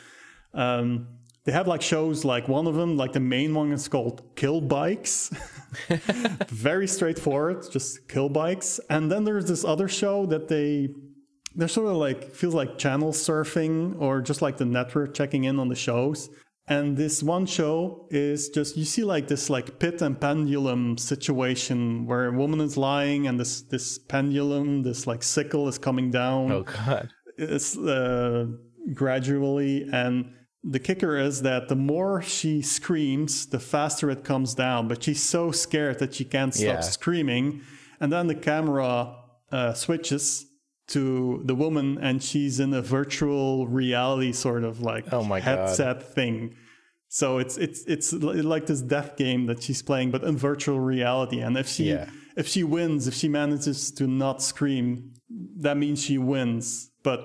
[0.54, 1.08] Um,
[1.44, 4.60] they have like shows like one of them, like the main one is called Kill
[4.60, 5.30] Bikes.
[6.48, 8.78] Very straightforward, just kill bikes.
[8.90, 10.90] And then there's this other show that they
[11.54, 15.58] they're sort of like feels like channel surfing or just like the network checking in
[15.58, 16.30] on the shows.
[16.68, 22.06] And this one show is just you see like this like pit and pendulum situation
[22.06, 26.52] where a woman is lying and this this pendulum, this like sickle is coming down.
[26.52, 27.08] Oh God.
[27.36, 28.46] It's uh,
[28.94, 34.86] gradually and the kicker is that the more she screams, the faster it comes down.
[34.86, 36.80] But she's so scared that she can't stop Yeah.
[36.80, 37.62] screaming.
[38.00, 39.16] And then the camera
[39.50, 40.46] uh, switches
[40.94, 45.44] to the woman, and she's in a virtual reality sort of like Oh my God.
[45.44, 46.54] headset thing.
[47.08, 51.40] So it's it's it's like this death game that she's playing, but in virtual reality.
[51.40, 52.08] And if she Yeah.
[52.36, 55.12] if she wins, if she manages to not scream,
[55.64, 56.90] that means she wins.
[57.02, 57.20] But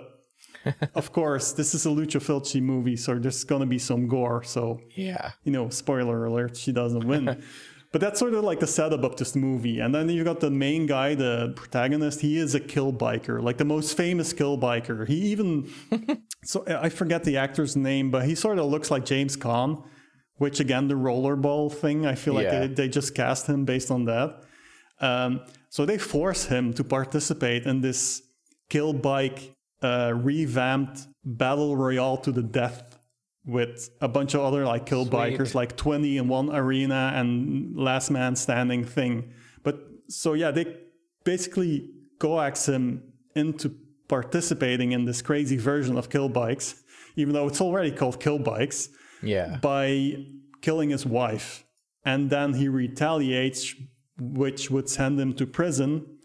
[0.96, 4.44] of course, this is a Lucio Fulci movie, so there's going to be some gore.
[4.44, 5.32] So, Yeah.
[5.46, 7.42] you know, spoiler alert, she doesn't win.
[7.98, 9.80] but that's sort of like the setup of this movie.
[9.80, 12.22] And then you've got the main guy, the protagonist.
[12.22, 15.08] He is a kill biker, like the most famous kill biker.
[15.08, 15.68] He even,
[16.44, 19.84] so I forget the actor's name, but he sort of looks like James Caan,
[20.36, 22.60] which again, the rollerball thing, I feel like Yeah.
[22.60, 24.44] they, they just cast him based on that.
[25.02, 28.22] Um, so they force him to participate in this
[28.70, 32.97] kill bike uh, revamped battle royale to the death
[33.48, 35.14] with a bunch of other like kill Sweet.
[35.40, 39.32] bikers, like 20 in one arena and last man standing thing.
[39.64, 39.80] But
[40.10, 40.76] so yeah, they
[41.24, 43.04] basically coax him
[43.36, 43.74] into
[44.10, 46.84] participating in this crazy version of kill bikes,
[47.16, 48.90] even though it's already called kill bikes
[49.24, 49.58] Yeah.
[49.62, 50.26] by
[50.62, 51.64] killing his wife.
[52.04, 53.74] And then he retaliates,
[54.20, 56.17] which would send him to prison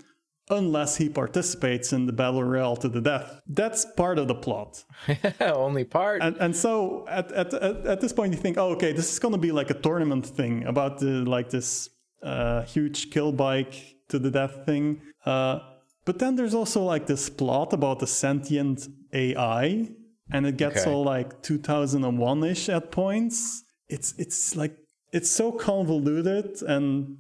[0.53, 3.41] unless he participates in the battle royale to the death.
[3.47, 4.85] That's part of the plot.
[5.41, 6.23] Only part.
[6.23, 9.19] And, and so at, at, at, at this point, you think, oh, okay, this is
[9.19, 11.89] going to be like a tournament thing about the, like this
[12.23, 13.75] uh, huge kill bike
[14.09, 15.01] to the death thing.
[15.25, 15.59] Uh,
[16.05, 19.89] but then there's also like this plot about the sentient AI,
[20.33, 20.91] and it gets Okay.
[20.91, 23.63] all like 2001 ish at points.
[23.89, 24.77] It's it's like
[25.13, 27.17] it's so convoluted, and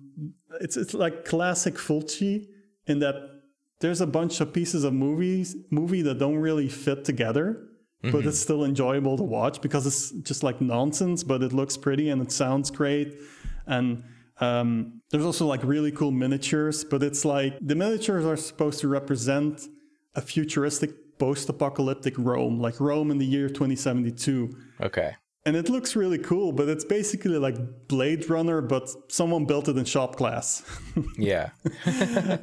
[0.60, 2.46] it's it's like classic Fulci
[2.86, 3.14] in that
[3.80, 7.68] there's a bunch of pieces of movies movie that don't really fit together
[8.10, 12.10] but it's still enjoyable to watch because it's just like nonsense but it looks pretty
[12.10, 13.16] and it sounds great.
[13.66, 14.02] And
[14.40, 18.88] um, there's also like really cool miniatures but it's like the miniatures are supposed to
[18.88, 19.68] represent
[20.16, 25.14] a futuristic post-apocalyptic rome like rome in the year 2072 okay.
[25.44, 27.56] And it looks really cool but it's basically like
[27.88, 30.62] blade runner but someone built it in shop class
[31.18, 31.50] Yeah.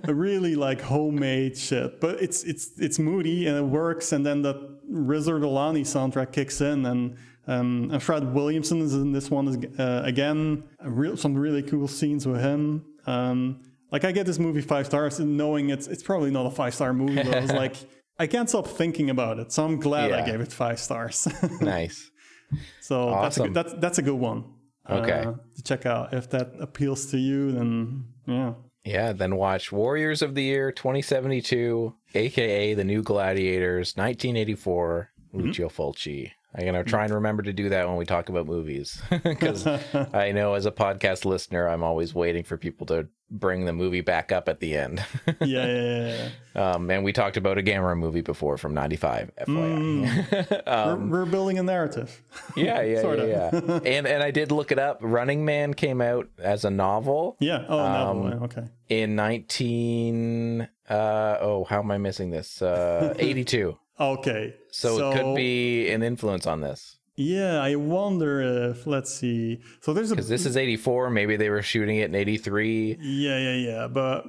[0.03, 2.01] a really like homemade shit.
[2.01, 4.11] But it's it's it's moody and it works.
[4.11, 7.15] And then the Riz Ortolani soundtrack kicks in, and
[7.47, 9.47] um, and Fred Williamson is in this one
[9.79, 10.63] uh, again.
[10.83, 12.85] Real, some really cool scenes with him.
[13.05, 16.51] Um, like I get this movie five stars, and knowing it's it's probably not a
[16.51, 17.75] five star movie, but I was like.
[18.21, 21.25] I can't stop thinking about it, so I'm glad I gave it five stars.
[21.61, 22.11] nice.
[22.81, 24.45] so that's a good, that's that's a good one.
[24.89, 25.23] Okay.
[25.25, 27.51] uh, to check out if that appeals to you.
[27.51, 35.11] Then yeah, Yeah, then watch Warriors of the Year 2072, aka The New Gladiators, 1984,
[35.33, 36.31] Lucio Fulci.
[36.55, 39.67] I'm going to try and remember to do that when we talk about movies because
[40.13, 44.01] I know as a podcast listener, I'm always waiting for people to bring the movie
[44.01, 45.05] back up at the end.
[45.39, 50.65] yeah, yeah, yeah, um, and we talked about a Gamera movie before from 95, FYI.
[50.65, 52.19] we're, we're building a narrative.
[52.55, 53.27] yeah, yeah, Sorta.
[53.27, 53.79] yeah, yeah.
[53.85, 54.97] and, and I did look it up.
[55.01, 57.37] Running Man came out as a novel.
[57.39, 57.63] Yeah.
[57.69, 58.63] Oh, Um, no, okay.
[58.89, 64.53] in 19 uh oh how am i missing this uh 82 Okay.
[64.71, 69.59] so, it could be an influence on this Yeah, I wonder if let's see.
[69.81, 73.37] So there's a because this is 84 maybe they were shooting it in 83 yeah,
[73.37, 73.87] yeah, yeah.
[73.87, 74.25] But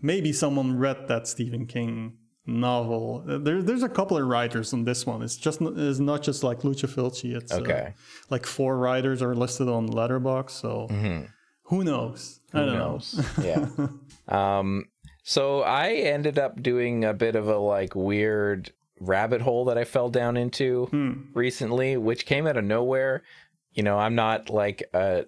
[0.00, 3.24] maybe someone read that Stephen King novel.
[3.28, 5.22] Uh, There, there's a couple of writers on this one.
[5.22, 7.36] It's just it's not just like Lucio Fulci.
[7.36, 7.94] It's uh, Okay.
[8.30, 10.50] like four writers are listed on Letterboxd.
[10.50, 10.70] So
[11.64, 12.40] who knows?
[12.54, 13.00] I don't know.
[13.42, 13.66] yeah
[14.28, 14.84] um
[15.22, 19.84] so i ended up doing a bit of a like weird rabbit hole that i
[19.84, 21.12] fell down into Hmm.
[21.34, 23.22] recently which came out of nowhere
[23.72, 25.22] you know i'm not like uh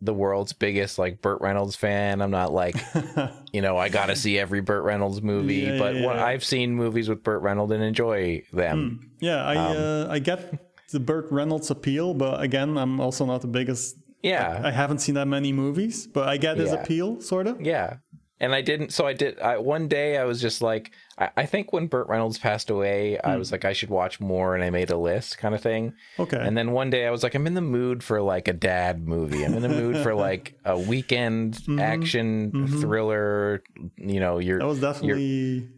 [0.00, 2.22] the world's biggest like Burt Reynolds fan.
[2.22, 2.76] I'm not like,
[3.52, 6.24] you know, I gotta see every Burt Reynolds movie, Yeah, but yeah, when yeah.
[6.24, 9.10] I've seen movies with Burt Reynolds and enjoy them.
[9.18, 10.54] Yeah, I Um, uh, I get
[10.92, 13.96] the Burt Reynolds appeal, but again, I'm also not the biggest.
[14.22, 17.60] Yeah, I haven't seen that many movies, but I get his appeal, sort of.
[17.60, 17.96] yeah.
[18.40, 18.92] And I didn't.
[18.92, 19.38] So I did.
[19.40, 23.18] I, one day I was just like, I, I think when Burt Reynolds passed away,
[23.18, 23.54] I was hmm.
[23.54, 25.94] like, I should watch more, and I made a list, kind of thing.
[26.18, 26.38] Okay.
[26.38, 29.06] And then one day I was like, I'm in the mood for like a dad
[29.06, 29.44] movie.
[29.44, 31.80] I'm in the mood for like a weekend mm-hmm.
[31.80, 32.80] action mm-hmm.
[32.80, 33.62] thriller.
[33.96, 35.68] You know, your that was definitely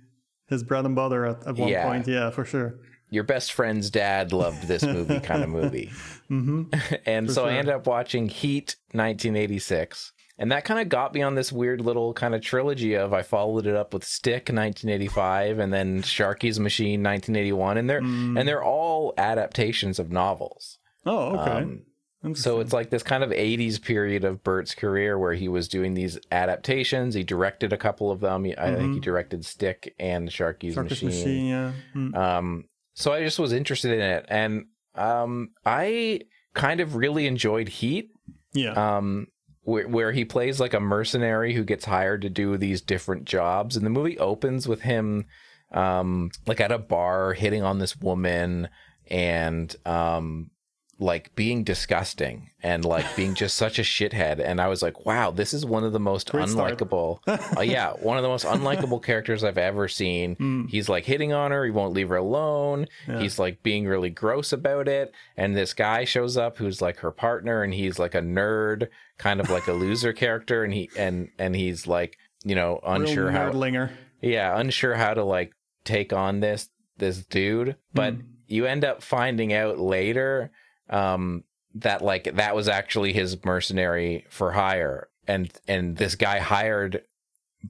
[0.48, 1.86] his bread and butter at, at one Yeah.
[1.86, 2.06] point.
[2.06, 2.74] Yeah, for sure.
[3.12, 5.90] your best friend's dad loved this movie kind of movie.
[6.30, 6.64] mm-hmm.
[7.06, 10.12] and so I ended up watching Heat 1986.
[10.40, 13.22] And that kind of got me on this weird little kind of trilogy of I
[13.22, 18.64] followed it up with Stick 1985 and then Sharky's Machine 1981 and they're and they're
[18.64, 20.78] all adaptations of novels.
[21.06, 21.50] Oh, okay.
[22.24, 25.68] Um, So it's like this kind of 80s period of Burt's career where he was
[25.68, 27.14] doing these adaptations.
[27.14, 28.44] He directed a couple of them.
[28.44, 31.18] He- I think he directed Stick and Sharky's Circus Machine.
[31.20, 31.72] Machine, yeah.
[31.94, 32.16] Mm.
[32.16, 32.64] Um,
[32.94, 36.20] so I just was interested in it, and um, I
[36.54, 38.10] kind of really enjoyed Heat,
[38.52, 38.72] yeah.
[38.96, 39.28] um,
[39.70, 43.76] where, where he plays like a mercenary who gets hired to do these different jobs,
[43.76, 45.26] and the movie opens with him,
[45.72, 48.68] um, like at a bar hitting on this woman,
[49.08, 50.50] and um,
[51.00, 54.38] like being disgusting and like being just such a shithead.
[54.38, 57.20] And i was like wow this is one of the most Great unlikable
[57.56, 60.36] uh, yeah one of the most unlikable characters i've ever seen.
[60.36, 60.66] Hmm.
[60.66, 61.64] he's like hitting on her.
[61.64, 62.86] He won't leave her alone.
[63.06, 65.12] He's like being really gross about it.
[65.36, 68.88] And this guy shows up who's like her partner and he's like a nerd
[69.18, 70.64] kind of like a loser character.
[70.64, 73.90] And he and and he's like you know unsure Real how nerdlinger.
[74.20, 75.52] yeah unsure how to like
[75.84, 77.76] take on this this dude.
[77.94, 80.50] But you end up finding out later
[80.90, 87.02] um that like that was actually his mercenary for hire and and this guy hired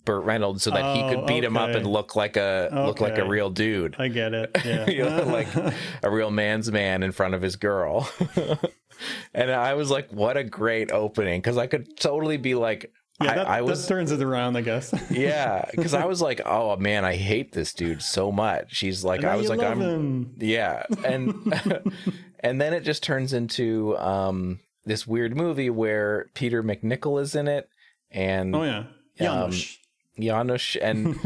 [0.04, 3.00] Burt Reynolds so that he Oh, could beat him up and look like a look
[3.00, 4.50] like a real dude I get it.
[4.64, 4.88] Yeah.
[4.88, 5.48] you know, like
[6.02, 8.08] a real man's man in front of his girl.
[9.34, 11.42] and I was like, what a great opening.
[11.42, 12.92] Cause I could totally be like,
[13.22, 14.94] yeah, I, that, I was, that turns it around, I guess.
[15.10, 15.64] yeah.
[15.76, 18.74] Cause I was like, oh man, I hate this dude so much.
[18.74, 20.34] She's like, I was like, I'm, him.
[20.38, 20.84] yeah.
[21.04, 21.34] And,
[22.40, 27.48] and then it just turns into, um, this weird movie where Peter MacNicol is in
[27.48, 27.68] it
[28.10, 28.84] and Oh yeah.
[29.18, 29.78] Janusz.
[30.18, 31.16] Janusz and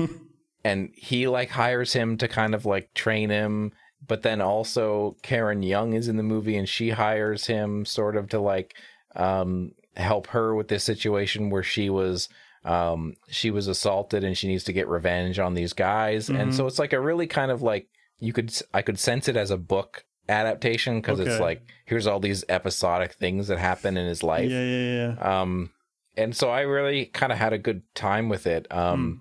[0.65, 3.73] and he like hires him to kind of like train him
[4.07, 8.29] but then also Karen Young is in the movie and she hires him sort of
[8.31, 8.75] to like
[9.17, 12.29] um help her with this situation where she was
[12.65, 16.31] um she was assaulted and she needs to get revenge on these guys.
[16.31, 17.89] And so it's like a really kind of like
[18.19, 22.21] you could I could sense it as a book adaptation because it's like here's all
[22.21, 24.51] these episodic things that happen in his life.
[24.51, 25.41] Yeah, yeah, yeah.
[25.43, 25.71] um
[26.17, 29.21] and so i really kind of had a good time with it um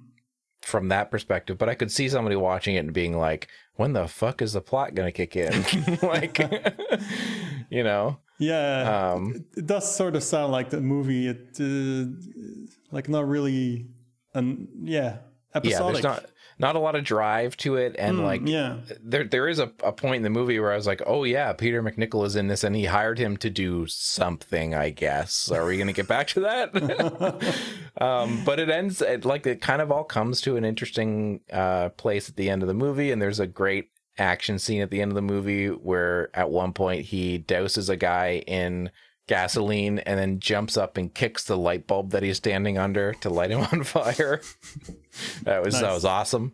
[0.62, 1.58] from that perspective.
[1.58, 4.62] But i could see somebody watching it and being like when the fuck is the
[4.62, 5.52] plot gonna kick in?
[6.02, 6.40] Like
[7.70, 9.14] you know Yeah.
[9.14, 11.28] um it does sort of sound like the movie.
[11.28, 12.06] It uh,
[12.92, 13.88] like not really,
[14.34, 15.18] an yeah,
[15.56, 15.64] episodic.
[15.64, 16.26] yeah there's not
[16.60, 18.78] not a lot of drive to it and like yeah.
[19.02, 21.54] there there is a, a point in the movie where I was like, oh yeah,
[21.54, 24.74] Peter MacNicol is in this, and he hired him to do something.
[24.76, 25.52] I guess.
[25.52, 27.66] Are we gonna get back to that?
[28.02, 31.90] um, but it ends it, like it kind of all comes to an interesting uh,
[31.90, 35.02] place at the end of the movie, and there's a great action scene at the
[35.02, 38.92] end of the movie where at one point he douses a guy in
[39.28, 43.30] gasoline and then jumps up and kicks the light bulb that he's standing under to
[43.30, 44.42] light him on fire.
[45.44, 46.54] that was that was awesome.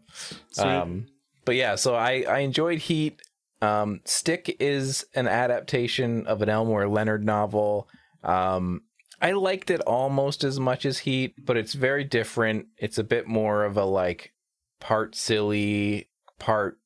[0.58, 1.08] Um,
[1.46, 3.22] but yeah, so I, I enjoyed Heat.
[3.62, 7.90] Um, Stick is an adaptation of an Elmore Leonard novel.
[8.24, 8.84] Um,
[9.22, 12.68] I liked it almost as much as Heat, but it's very different.
[12.78, 14.34] It's a bit more of a like
[14.80, 16.80] part silly, part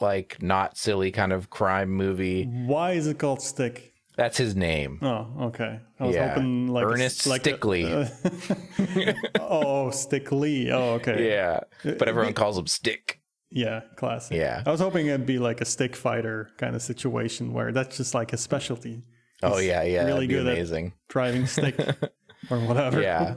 [0.00, 2.44] like not silly kind of crime movie.
[2.44, 3.92] Why is it called Stick?
[4.16, 4.98] That's his name.
[5.00, 5.78] Oh, okay.
[6.00, 6.30] I was Yeah.
[6.30, 7.84] hoping like a- Ernest like a- Stickley.
[7.86, 10.70] uh, oh, Stickley.
[10.72, 11.28] Oh, okay.
[11.28, 13.20] Yeah, but everyone calls him Stick.
[13.50, 14.36] Yeah, classic.
[14.36, 14.62] Yeah.
[14.66, 18.12] I was hoping it'd be like a stick fighter kind of situation where that's just
[18.14, 19.02] like his specialty.
[19.42, 20.92] Oh yeah, yeah, really good at- amazing.
[21.08, 21.78] Driving stick
[22.50, 23.00] or whatever.
[23.00, 23.36] Yeah.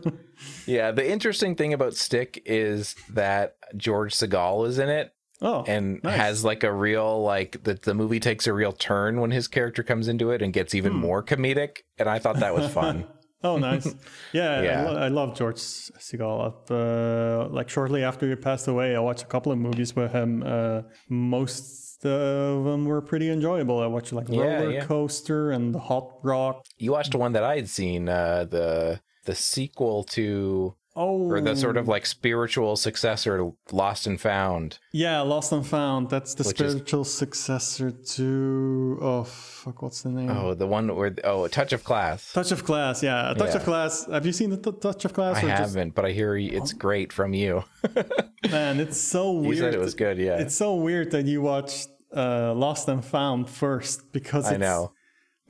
[0.65, 0.91] Yeah.
[0.91, 6.17] The interesting thing about Stick is that George Segal is in it Oh, and nice.
[6.17, 9.81] has like a real, like, the, the movie takes a real turn when his character
[9.83, 10.77] comes into it and gets Hmm.
[10.77, 11.77] even more comedic.
[11.97, 13.05] And I thought that was fun.
[13.43, 13.87] Oh, nice.
[14.33, 14.81] Yeah, Yeah.
[14.81, 16.53] I, lo- I love George Segal.
[16.69, 20.43] Uh, like shortly after he passed away, I watched a couple of movies with him.
[20.45, 23.79] Uh, most of them were pretty enjoyable.
[23.79, 24.85] I watched like Yeah, Roller yeah.
[24.85, 26.65] Coaster and the Hot Rock.
[26.77, 31.55] you watched one that I had seen, uh, the the sequel to Oh, or the
[31.55, 34.77] sort of like spiritual successor to Lost and Found.
[34.91, 36.09] yeah, Lost and Found.
[36.09, 40.29] That's the Which is- spiritual successor to oh fuck, what's the name?
[40.29, 42.33] Oh, the one where oh, touch of class.
[42.33, 43.01] Touch of Class.
[43.01, 44.05] Yeah, Touch of Class.
[44.07, 45.37] Have you seen the T- Touch of Class?
[45.37, 47.63] I haven't, but I hear it's great from you.
[48.51, 49.55] Man, it's so weird.
[49.55, 50.39] You said it was good, yeah.
[50.39, 54.91] It's so weird that you watched uh, Lost and Found first because I know.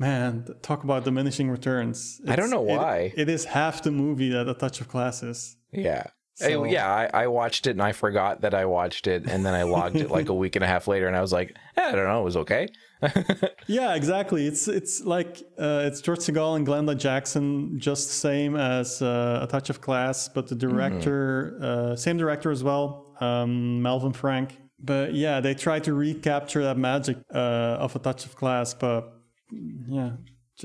[0.01, 2.19] Man, talk about diminishing returns.
[2.27, 3.13] I don't It's- know it- why.
[3.23, 5.55] it is half the movie that A Touch of Class is.
[5.71, 6.03] Yeah.
[6.35, 9.53] So- yeah, I, I watched it and I forgot that I watched it, and then
[9.53, 11.89] I logged it like a week and a half later, and I was like, eh,
[11.89, 12.67] I don't know, it was okay.
[13.67, 14.47] Yeah, exactly.
[14.47, 19.39] It's it's like uh, it's George Segal and Glenda Jackson, just the same as uh,
[19.43, 24.57] A Touch of Class, but the director, uh, same director as well, um, Melvin Frank.
[24.83, 27.37] But yeah, they try to recapture that magic uh,
[27.85, 29.13] of A Touch of Class, but
[29.51, 30.11] yeah,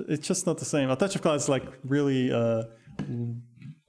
[0.09, 0.91] it's just not the same.
[0.91, 2.65] A Touch of Class is like really uh,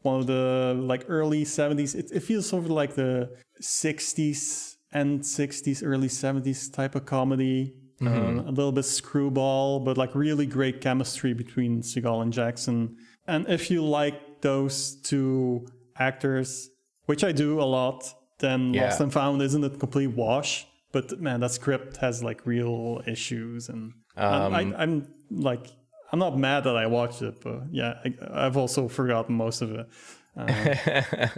[0.01, 1.95] one of the like early 70s.
[1.95, 3.29] It, it feels sort of like the
[3.61, 7.73] 60s and 60s, early 70s type of comedy.
[7.99, 12.95] Um, a little bit screwball, but like really great chemistry between Segal and Jackson.
[13.25, 15.65] And if you like those two
[15.97, 16.69] actors,
[17.05, 18.03] which I do a lot,
[18.37, 18.83] then Yeah.
[18.83, 20.67] Lost and Found isn't a complete wash.
[20.91, 23.93] But man, that script has like real issues, and
[24.25, 25.67] I'm- I, I'm like,
[26.11, 28.13] I'm not mad that I watched it, but yeah, I,
[28.45, 29.87] I've also forgotten most of it.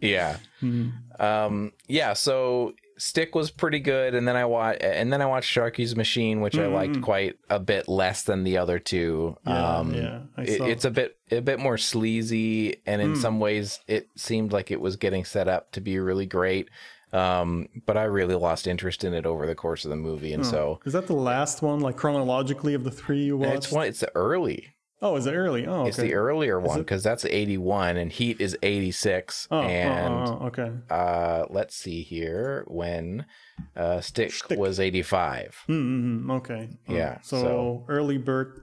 [0.00, 0.36] Yeah.
[0.62, 1.22] Mm-hmm.
[1.22, 5.54] Um, yeah, so Stick was pretty good, and then I watched and then I watched
[5.56, 9.36] Sharky's Machine, which I liked quite a bit less than the other two.
[9.46, 9.50] Mm-hmm.
[9.50, 13.80] Yeah, um, yeah, it- it's a bit a bit more sleazy, and in some ways,
[13.86, 16.68] it seemed like it was getting set up to be really great.
[17.12, 20.44] Um, but I really lost interest in it over the course of the movie, and
[20.44, 23.54] so Is that the last one, like chronologically of the three you watched?
[23.54, 23.86] it's one.
[23.86, 24.68] It's the early.
[25.00, 25.64] Oh, is it early?
[25.64, 25.88] Oh, okay.
[25.90, 29.62] It's the earlier one because that's eighty one, and Heat is eighty six, oh, oh,
[29.62, 30.72] and oh, oh, okay.
[30.90, 33.24] uh let's see here when
[33.76, 36.68] uh stick, was 85 Mm-hmm, okay.
[36.88, 38.60] Oh, Yeah, So, so- early Burt.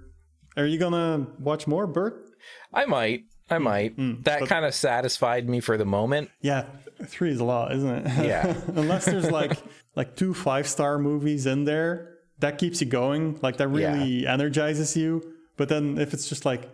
[0.58, 2.22] Are you gonna watch more Burt?
[2.74, 6.66] i might i might that kind of satisfied me for the moment Yeah,
[7.06, 8.26] three is a lot, isn't it?
[8.26, 8.54] Yeah.
[8.76, 9.58] Unless there's like
[9.96, 13.40] like two five star movies in there, that keeps you going.
[13.42, 15.22] Like that really energizes you.
[15.58, 16.70] But then if it's just like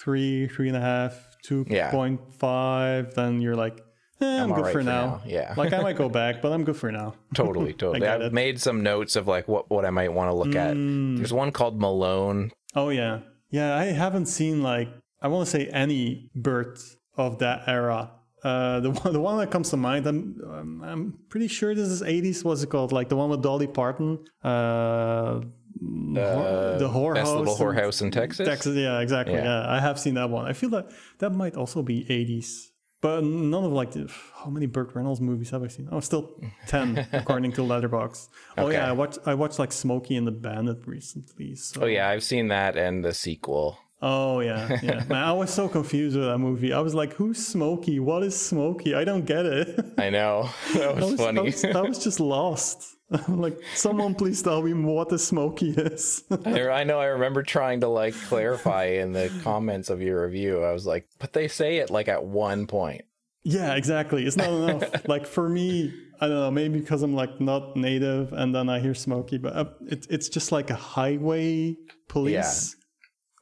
[0.00, 1.14] three, three and a half,
[1.44, 3.80] two point five, then you're like,
[4.20, 5.06] eh, I'm, all good right for, for now.
[5.06, 5.54] now, yeah.
[5.56, 7.14] like I might go back, but I'm good for now.
[7.34, 8.32] totally totally i've it.
[8.32, 11.50] made some notes of like what what i might want to look at there's one
[11.52, 13.20] called malone Oh yeah,
[13.50, 13.76] yeah.
[13.76, 14.88] I haven't seen like
[15.22, 16.78] I want to say any Burt
[17.16, 18.10] of that era.
[18.42, 21.88] Uh, the one, the one that comes to mind, I'm, I'm, I'm pretty sure this
[21.88, 22.42] is 80s.
[22.44, 22.90] What's it called?
[22.90, 24.18] Like the one with Dolly Parton.
[24.42, 25.40] Uh,
[25.80, 27.14] hor- the whorehouse.
[27.14, 28.76] best little in whorehouse in texas Texas.
[28.76, 29.34] Yeah, exactly.
[29.34, 29.44] Yeah.
[29.44, 29.72] Yeah.
[29.72, 30.46] I have seen that one.
[30.46, 32.68] I feel that that might also be 80s.
[33.00, 35.88] But none of like the, how many Burt Reynolds movies have I seen?
[35.90, 38.28] Oh, still ten according to Letterboxd.
[38.56, 38.74] Oh Okay.
[38.76, 41.56] yeah, I watched I watched like Smokey and the Bandit recently.
[41.56, 45.04] So oh yeah i've seen that and the sequel Oh yeah, yeah.
[45.08, 46.72] Man, I was so confused with that movie.
[46.72, 48.00] I was like, "Who's Smokey?
[48.00, 48.94] What is Smokey?
[48.96, 51.98] I don't get it." i know that was, I was, funny I was, I was
[52.02, 52.96] just lost.
[53.12, 56.24] I'm like, someone please tell me what a Smokey is.
[56.44, 60.62] I, I know i remember trying to like clarify in the comments of your review
[60.62, 63.02] i was like but they say it like at one point
[63.44, 64.24] yeah, exactly.
[64.24, 65.08] It's not enough.
[65.08, 66.50] like for me, I don't know.
[66.50, 70.28] Maybe because I'm like not native, and then I hear Smokey, but uh, it, it's
[70.28, 71.76] just like a highway
[72.08, 72.76] police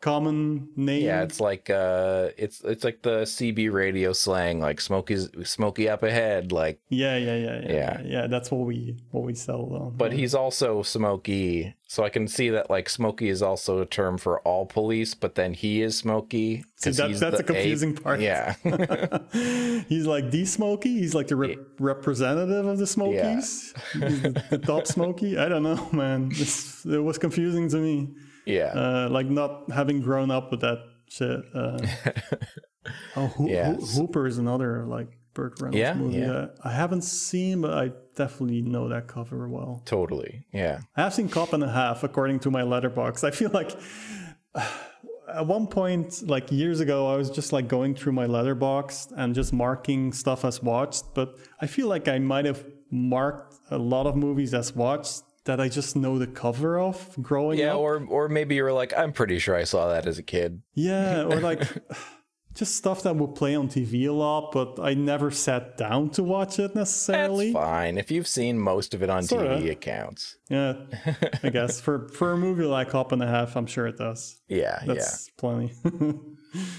[0.01, 1.05] common name.
[1.05, 6.03] Yeah, it's like uh it's it's like the CB radio slang, like Smokey's Smokey up
[6.03, 8.01] ahead, like yeah, yeah, yeah, yeah, Yeah.
[8.05, 8.27] yeah.
[8.27, 9.97] That's what we what we sell on.
[9.97, 11.75] but he's also Smokey.
[11.87, 15.35] So I can see that like Smokey is also a term for all police, but
[15.35, 16.65] then he is Smokey.
[16.83, 18.03] 'cause that- that's the the confusing ape.
[18.03, 18.21] part.
[18.21, 18.55] Yeah.
[19.89, 20.99] He's like the Smokey.
[20.99, 23.75] He's like the rep- representative of the Smokies.
[23.93, 25.37] He's the, the top Smoky.
[25.37, 26.29] I don't know, man.
[26.31, 28.09] This, it was confusing to me.
[28.47, 28.73] Yeah.
[28.75, 30.79] Uh, like not having grown up with that
[31.09, 31.41] shit.
[31.55, 31.79] Uh,
[33.17, 33.75] oh, Ho- Yeah.
[33.75, 36.27] Ho- Hooper is another like Burt Reynolds Yeah, movie yeah.
[36.27, 39.83] that I haven't seen, but I definitely know that cover well.
[39.85, 40.45] totally.
[40.53, 40.81] Yeah.
[40.97, 43.25] I have seen Cop and a Half according to my letterboxd.
[43.25, 43.71] I feel like
[45.33, 49.35] at one point, like years ago, I was just like going through my letterboxd and
[49.35, 51.05] just marking stuff as watched.
[51.15, 55.61] But I feel like I might have marked a lot of movies as watched that
[55.61, 57.75] I just know the cover of growing Yeah, up.
[57.75, 60.23] Yeah, or or maybe you were like, I'm pretty sure I saw that as a
[60.23, 60.63] kid.
[60.75, 61.63] yeah, or like
[62.53, 66.23] just stuff that would play on TV a lot, but I never sat down to
[66.25, 67.53] watch it That's necessarily.
[67.53, 67.97] fine.
[67.97, 69.51] If you've seen most of it on Sorta.
[69.51, 70.37] TV, it counts.
[70.51, 70.75] Yeah,
[71.45, 74.41] I guess for for a movie like Cop and a Half, I'm sure it does.
[74.49, 74.95] Yeah, yeah.
[74.95, 75.73] That's plenty.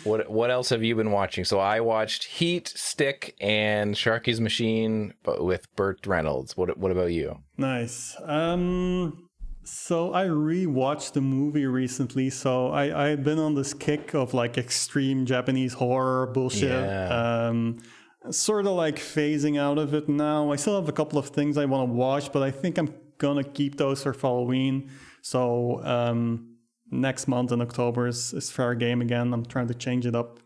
[0.03, 1.45] what what else have you been watching?
[1.45, 6.57] So I watched Heat, Stick, and Sharky's Machine, but with Burt Reynolds.
[6.57, 7.39] What what about you?
[7.57, 8.15] Nice.
[8.24, 9.30] Um,
[9.63, 12.30] so I rewatched the movie recently.
[12.30, 16.72] So I I had been on this kick of like extreme Japanese horror bullshit.
[16.72, 17.47] Yeah.
[17.47, 17.82] Um,
[18.30, 20.51] sort of like phasing out of it now.
[20.51, 22.93] I still have a couple of things I want to watch, but I think I'm
[23.17, 24.89] gonna keep those for Halloween.
[25.22, 26.51] So um,
[26.92, 29.34] next month in October is, is fair game again.
[29.34, 30.39] I'm trying to change it up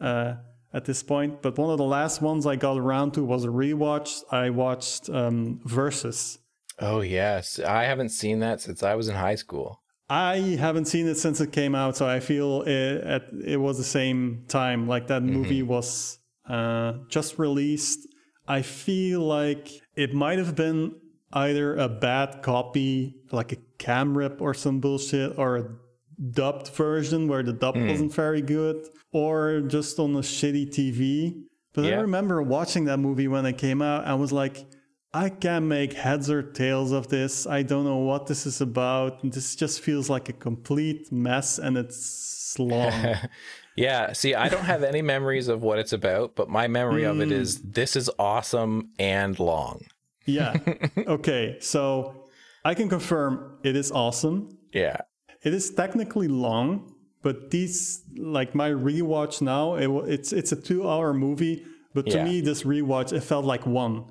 [0.00, 0.34] uh,
[0.74, 1.40] at this point.
[1.42, 4.22] But one of the last ones I got around to was a rewatch.
[4.30, 6.38] I watched um, Versus.
[6.78, 9.82] Oh yes, I haven't seen that since I was in high school.
[10.08, 13.78] I haven't seen it since it came out, so I feel it, at, it was
[13.78, 14.86] the same time.
[14.86, 18.08] Like that movie was uh, just released.
[18.46, 20.96] I feel like it might have been
[21.32, 25.64] either a bad copy, like a cam rip or some bullshit, or a
[26.30, 31.42] dubbed version where the dub wasn't very good, or just on a shitty TV.
[31.74, 34.64] But I remember watching that movie when it came out and was like,
[35.14, 37.46] I can't make heads or tails of this.
[37.46, 39.20] I don't know what this is about.
[39.30, 42.92] This just feels like a complete mess and it's long.
[43.74, 47.18] Yeah, see, I don't have any memories of what it's about, but my memory of
[47.22, 47.70] it Hmm.
[47.72, 49.80] this is awesome and long.
[50.26, 50.58] yeah.
[50.98, 51.56] Okay.
[51.60, 52.26] So
[52.66, 54.58] I can confirm it is awesome.
[54.74, 54.98] Yeah.
[55.42, 60.88] It is technically long, but these like my rewatch now, it, it's it's a two
[60.88, 61.64] hour movie,
[61.94, 62.24] but to Yeah.
[62.24, 64.04] me this rewatch it felt like one.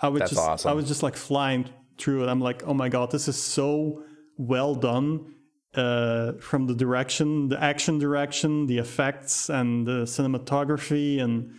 [0.00, 0.70] I was That's just awesome.
[0.70, 1.68] I was just like flying
[1.98, 2.28] through it.
[2.28, 4.02] I'm like, oh my god, this is so
[4.36, 5.34] well done.
[5.74, 11.50] Uh, from the direction, the action direction, the effects, and the cinematography, and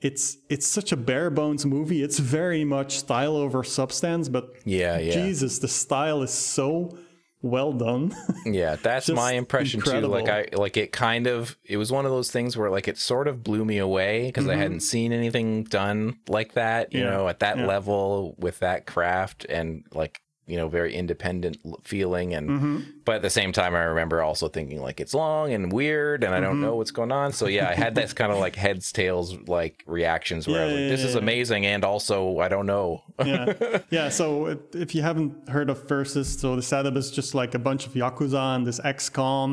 [0.00, 2.02] it's it's such a bare bones movie.
[2.02, 5.12] It's very much style over substance, but Yeah, yeah.
[5.12, 6.98] Jesus, the style is so
[7.42, 8.14] well done.
[8.44, 10.00] Yeah, that's my impression too.
[10.00, 12.98] Like I like it kind of it was one of those things where like it
[12.98, 17.08] sort of blew me away because I hadn't seen anything done like that, you Mm-hmm.
[17.08, 17.66] Yeah, know, at that yeah.
[17.66, 20.20] level with that craft and like
[20.52, 21.56] you know very independent
[21.92, 22.76] feeling and Mm-hmm.
[23.06, 26.32] but at the same time I remember also thinking like it's long and weird and
[26.34, 26.62] I don't Mm-hmm.
[26.66, 27.32] know what's going on.
[27.32, 29.26] So yeah, I had this kind of like heads tails
[29.58, 31.26] like reactions where Yeah, like yeah, this is yeah, yeah.
[31.26, 32.88] amazing and also I don't know.
[33.24, 33.44] yeah,
[33.96, 34.08] yeah.
[34.18, 37.58] So if- if you haven't heard of Versus, so the setup is just like a
[37.68, 39.48] bunch of yakuza and this ex-con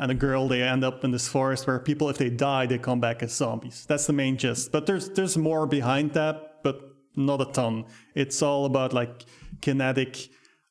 [0.00, 0.42] and a girl.
[0.48, 3.32] They end up in this forest where people, if they die, they come back as
[3.42, 3.84] zombies.
[3.88, 4.72] That's the main gist.
[4.72, 6.76] But there's there's more behind that, but
[7.16, 7.74] not a ton.
[8.22, 9.24] It's all about like
[9.62, 10.12] kinetic.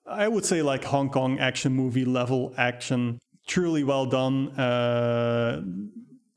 [0.05, 3.19] I would say like Hong Kong action movie level action.
[3.47, 4.49] Truly well done.
[4.59, 5.61] Uh,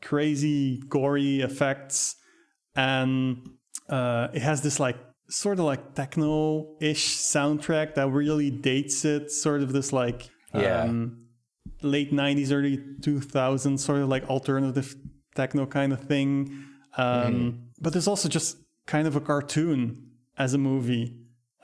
[0.03, 2.17] crazy gory effects
[2.77, 3.49] and
[3.89, 4.97] uh, it has this like
[5.29, 10.83] sort of like techno-ish soundtrack that really dates it sort of this like Yeah.
[10.83, 11.27] um,
[11.83, 14.95] late 90s early 2000s sort of like alternative
[15.35, 16.65] techno kind of thing
[16.97, 18.57] um, but there's also just
[18.87, 21.17] kind of a cartoon as a movie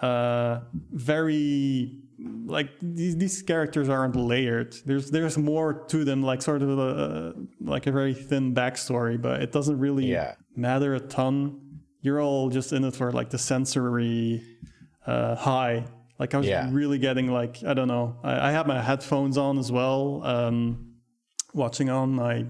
[0.03, 1.99] uh, very
[2.47, 7.35] like these, these characters aren't layered there's there's more to them like sort of a
[7.61, 10.35] like a very thin backstory but it doesn't really Yeah.
[10.55, 11.61] matter a ton
[12.01, 14.41] you're all just in it for like the sensory
[15.07, 15.85] uh, high
[16.21, 16.69] like i was Yeah.
[16.71, 20.93] really getting like i don't know I, I had my headphones on as well um
[21.55, 22.47] watching on my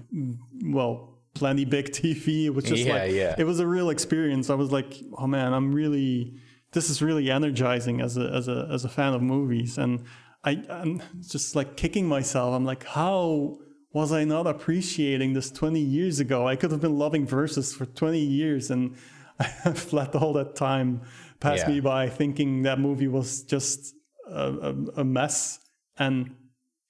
[0.65, 3.35] well plenty big tv it was just Yeah, like yeah.
[3.39, 6.35] it was a real experience i was like oh man i'm really
[6.73, 9.77] this is really energizing as a as a as a fan of movies.
[9.77, 10.03] And
[10.43, 12.53] i i'm just like kicking myself.
[12.55, 13.57] I'm like how
[13.93, 16.47] was i not appreciating this 20 years ago?
[16.47, 18.95] I could have been loving Versus for 20 years and
[19.65, 21.01] i've let all that time
[21.39, 21.69] pass Yeah.
[21.69, 23.93] me by thinking that movie was just
[24.29, 25.59] a, a, a mess.
[25.97, 26.35] And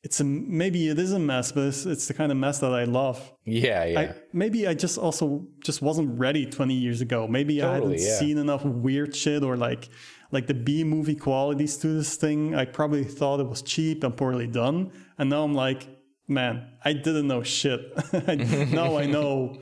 [0.04, 2.74] it's a maybe it is a mess but it's, it's the kind of mess that
[2.74, 4.00] i love Yeah, yeah.
[4.00, 7.28] I, maybe I just also just wasn't ready 20 years ago.
[7.28, 8.18] Maybe I hadn't yeah.
[8.20, 9.90] seen enough weird shit or like
[10.32, 12.56] like the B movie qualities to this thing.
[12.56, 14.92] I probably thought it was cheap and poorly done.
[15.18, 15.88] And now I'm like,
[16.28, 17.82] man, I didn't know shit.
[18.72, 19.62] now I know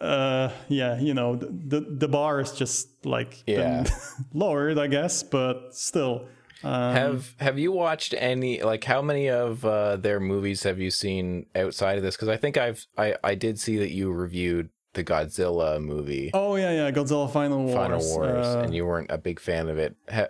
[0.00, 3.84] uh yeah, you know, the the, the bar is just like Yeah.
[4.32, 6.28] lowered, I guess, but still.
[6.64, 8.62] Um, have Have you watched any?
[8.62, 12.16] Like, how many of uh, their movies have you seen outside of this?
[12.16, 16.56] Because I think I've I I did see that you reviewed the Godzilla movie, oh
[16.56, 17.74] yeah, yeah, Godzilla Final Wars.
[17.74, 19.94] Final Wars, uh, and you weren't a big fan of it.
[20.10, 20.28] Ha-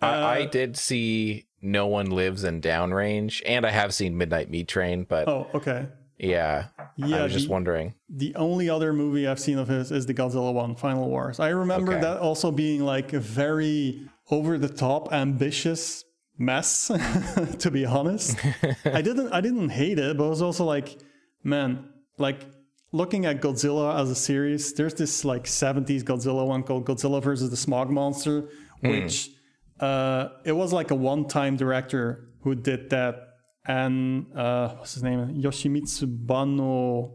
[0.00, 4.50] I, I Uh, did see No One Lives in Downrange, and I have seen Midnight
[4.50, 5.86] Meat Train, but oh, okay.
[6.18, 6.66] yeah,
[6.96, 7.94] Yeah, I was just wondering.
[8.08, 11.38] The only other movie I've seen of his is the Godzilla one, Final Wars.
[11.38, 12.00] I remember Okay.
[12.00, 16.04] that also being like a very over the top, ambitious
[16.38, 16.88] mess.
[17.58, 18.38] to be honest,
[18.84, 20.98] I didn't I didn't hate it, but it was also like,
[21.42, 22.46] man, like
[22.92, 27.50] looking at Godzilla as a series, there's this like 70s Godzilla one called Godzilla versus
[27.50, 28.48] the Smog Monster,
[28.80, 29.30] which
[29.80, 33.14] uh, it was like a one-time director who did that,
[33.66, 35.42] and uh, what's his name?
[35.42, 37.12] Yoshimitsu Banno,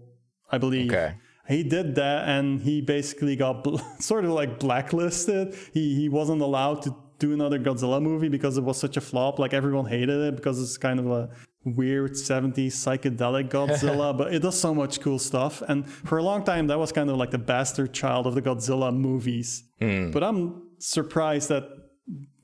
[0.52, 0.92] I believe.
[0.92, 1.16] Okay.
[1.48, 5.56] He did that, and he basically got bl- sort of like blacklisted.
[5.74, 9.40] He he wasn't allowed to do another Godzilla movie because it was such a flop.
[9.40, 11.30] Like everyone hated it because it's kind of a
[11.64, 15.62] weird 70s psychedelic Godzilla, but it does so much cool stuff.
[15.62, 18.42] And for a long time, that was kind of like the bastard child of the
[18.42, 19.64] Godzilla movies.
[19.80, 20.10] Hmm.
[20.12, 21.70] But I'm surprised that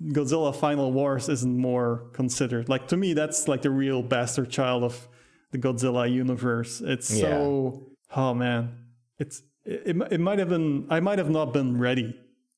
[0.03, 2.69] Godzilla Final Wars isn't more considered.
[2.69, 5.07] Like to me, that's like the real bastard child of
[5.51, 6.81] the Godzilla universe.
[6.81, 8.75] It's so oh man,
[9.19, 12.15] it's it, it, might have been I might have not been ready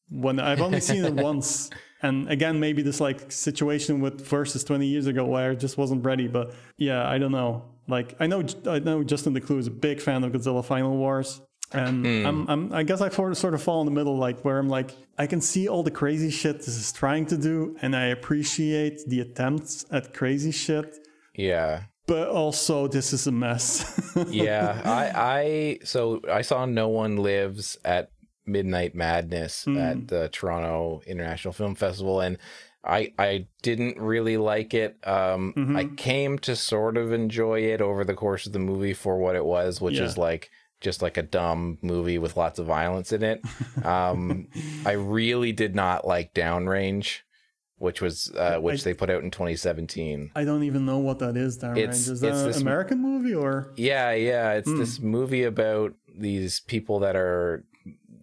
[0.10, 1.70] when I've only seen it once.
[2.02, 6.06] And again, maybe this like situation with Versus 20 years ago where I just wasn't
[6.06, 6.28] ready.
[6.28, 7.66] But yeah, I don't know.
[7.88, 11.42] Like I know I know Justin Decloux is a big fan of Godzilla Final Wars.
[11.72, 12.26] And hmm.
[12.26, 14.92] I'm, I'm, I guess I sort of fall in the middle, like where I'm like,
[15.18, 19.02] I can see all the crazy shit this is trying to do, and I appreciate
[19.08, 20.98] the attempts at crazy shit,
[21.36, 21.84] Yeah.
[22.10, 23.86] But also this is a mess.
[24.30, 28.12] yeah i i so i saw no one lives at
[28.46, 32.38] midnight madness at the toronto international film festival and
[32.84, 34.98] i i didn't really like it.
[35.08, 39.18] Um i came to sort of enjoy it over the course of the movie for
[39.20, 40.06] what it was which Yeah.
[40.06, 40.50] is like
[40.82, 43.42] just like a dumb movie with lots of violence in it.
[43.86, 44.48] Um
[44.86, 47.20] i really did not like downrange
[47.80, 51.36] which was uh which they put out in 2017 I don't even know what that
[51.36, 51.58] is.
[51.58, 53.72] Downrange It's- is that it's an this- American movie or?
[53.76, 54.54] Yeah, yeah.
[54.54, 54.78] It's hmm.
[54.78, 57.64] this movie about these people that are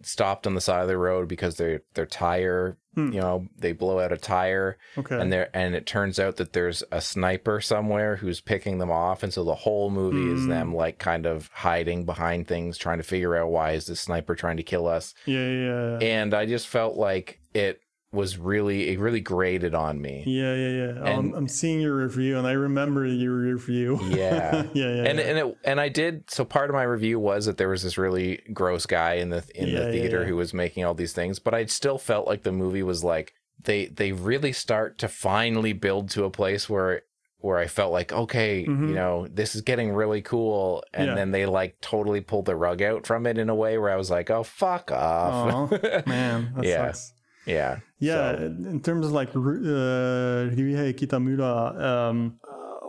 [0.03, 3.11] stopped on the side of the road because their their tire, hmm.
[3.11, 5.19] you know, they blow out a tire Okay.
[5.19, 9.23] and there and it turns out that there's a sniper somewhere who's picking them off
[9.23, 10.49] and so the whole movie is hmm.
[10.49, 14.35] them like kind of hiding behind things trying to figure out why is this sniper
[14.35, 15.13] trying to kill us.
[15.25, 16.07] yeah, yeah, yeah.
[16.07, 17.81] And I just felt like it
[18.11, 20.23] was really it really grated on me.
[20.25, 21.01] Yeah, yeah, yeah.
[21.03, 23.99] I'm, And- I'm seeing your review, and I remember your review.
[24.03, 24.63] Yeah.
[24.73, 25.03] yeah, yeah.
[25.03, 25.25] and yeah.
[25.25, 27.97] and it and I did so part of my review was that there was this
[27.97, 30.27] really gross guy in the in Yeah, the theater yeah.
[30.27, 33.33] who was making all these things, but I still felt like the movie was like
[33.61, 37.01] they they really start to finally build to a place where
[37.39, 41.15] where I felt like okay, you know, this is getting really cool and Mm-hmm.
[41.17, 43.95] Then they like totally pulled the rug out from it in a way where I
[43.97, 46.91] was like, "Oh, fuck off." Aw, man, Yeah.
[46.93, 47.13] sucks.
[47.47, 47.79] Yeah.
[47.99, 52.39] Yeah, So, in terms of like uh, Ryuhei Kitamura, um,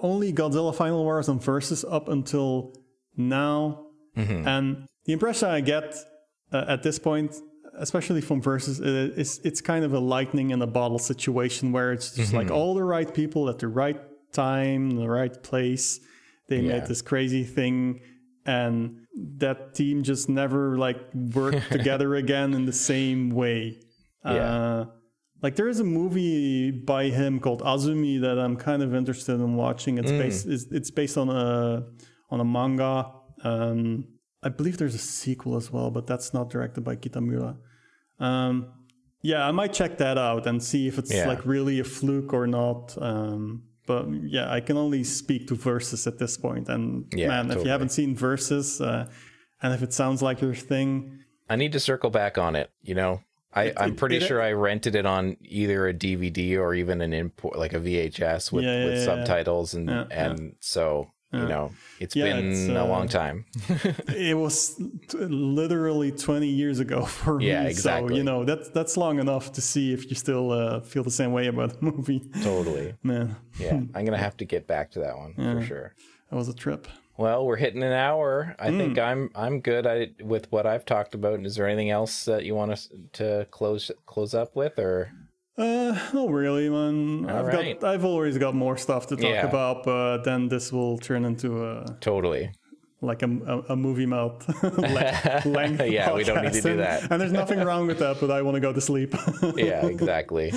[0.02, 2.74] only Godzilla Final Wars and Versus up until
[3.16, 3.86] now,
[4.16, 4.46] mhm.
[4.46, 5.94] and the impression I get
[6.52, 7.34] uh, at this point,
[7.78, 8.84] especially from Versus, uh,
[9.16, 12.74] is it's kind of a lightning in a bottle situation where it's just like all
[12.74, 14.00] the right people at the right
[14.32, 16.00] time, the right place.
[16.48, 16.72] They Yeah.
[16.80, 18.00] made this crazy thing,
[18.46, 19.06] and
[19.38, 23.80] that team just never like worked together again in the same way.
[24.24, 24.30] Yeah.
[24.32, 24.86] Uh,
[25.42, 29.54] like there is a movie by him called Azumi that I'm kind of interested in
[29.54, 29.98] watching.
[29.98, 30.18] It's Mm.
[30.18, 31.84] based it's, it's based on a
[32.30, 33.10] on a manga.
[33.44, 34.04] Um,
[34.42, 37.56] I believe there's a sequel as well, but that's not directed by Kitamura.
[38.18, 38.66] Um,
[39.22, 41.26] yeah, I might check that out and see if it's Yeah.
[41.28, 42.96] like really a fluke or not.
[43.00, 46.68] Um, but yeah, I can only speak to Versus at this point.
[46.68, 49.06] And Yeah, man, if you haven't seen Versus, uh,
[49.62, 52.94] and if it sounds like your thing, I need to circle back on it, you
[52.94, 53.20] know.
[53.58, 57.00] I, I'm it- pretty it- sure I rented it on either a DVD or even
[57.00, 59.04] an import, like a VHS with, Yeah, with yeah, yeah.
[59.04, 60.30] subtitles, and Yeah, yeah.
[60.32, 63.44] and so you know it's Yeah, been it's, a uh, long time.
[64.08, 64.76] it was
[65.08, 67.66] t- literally 20 years ago for Yeah, me.
[67.66, 68.16] So, exactly.
[68.16, 71.32] you know, that's that's long enough to see if you still uh, feel the same
[71.32, 72.22] way about the movie.
[72.42, 72.94] totally.
[73.02, 75.94] Man, Yeah, I'm gonna have to get back to that one for sure.
[76.30, 76.88] that was a trip.
[77.18, 78.54] Well, we're hitting an hour.
[78.60, 78.78] I Hmm.
[78.78, 81.44] think I'm I'm good I, with what I've talked about.
[81.44, 85.12] Is there anything else that you want us to close close up with, or
[85.58, 87.28] Uh, not really, man.
[87.28, 87.80] All I've right.
[87.80, 89.46] got, I've always got more stuff to talk Yeah.
[89.48, 92.52] about, but then this will turn into a totally?
[93.00, 94.44] Like a, a, a movie mouth
[95.46, 95.86] length.
[95.86, 96.62] Yeah, we don't need to podcast.
[96.62, 97.10] do And- that.
[97.12, 99.14] And there's nothing wrong with that, but I want to go to sleep.
[99.56, 100.52] yeah, exactly.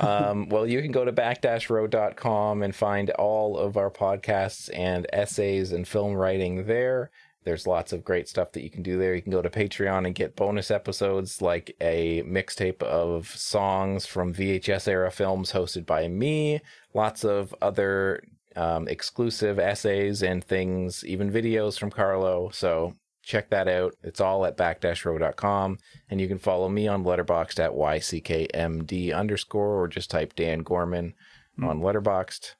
[0.00, 5.72] Um, well, you can go to back-row.com and find all of our podcasts and essays
[5.72, 7.10] and film writing there.
[7.44, 9.14] There's lots of great stuff that you can do there.
[9.14, 14.34] You can go to Patreon and get bonus episodes like a mixtape of songs from
[14.34, 16.60] VHS era films hosted by me,
[16.92, 18.24] lots of other
[18.56, 22.50] um, exclusive essays and things, even videos from Carlo.
[22.50, 23.94] So check that out.
[24.02, 25.78] It's all at back-row.com.
[26.10, 31.14] And you can follow me on Letterboxd at YCKMD underscore or just type Dan Gorman
[31.62, 32.54] on Letterboxd.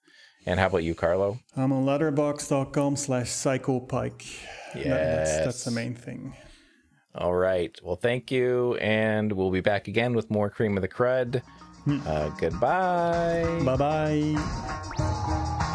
[0.46, 1.40] And how about you, Carlo?
[1.56, 4.38] I'm on letterboxd.com slash psychopike.
[4.74, 6.34] That- That's, that's the main thing.
[7.14, 7.76] All right.
[7.82, 8.74] Well, thank you.
[8.76, 11.42] And we'll be back again with more Cream of the Crud.
[11.88, 13.62] Uh, goodbye.
[13.64, 15.72] Bye bye.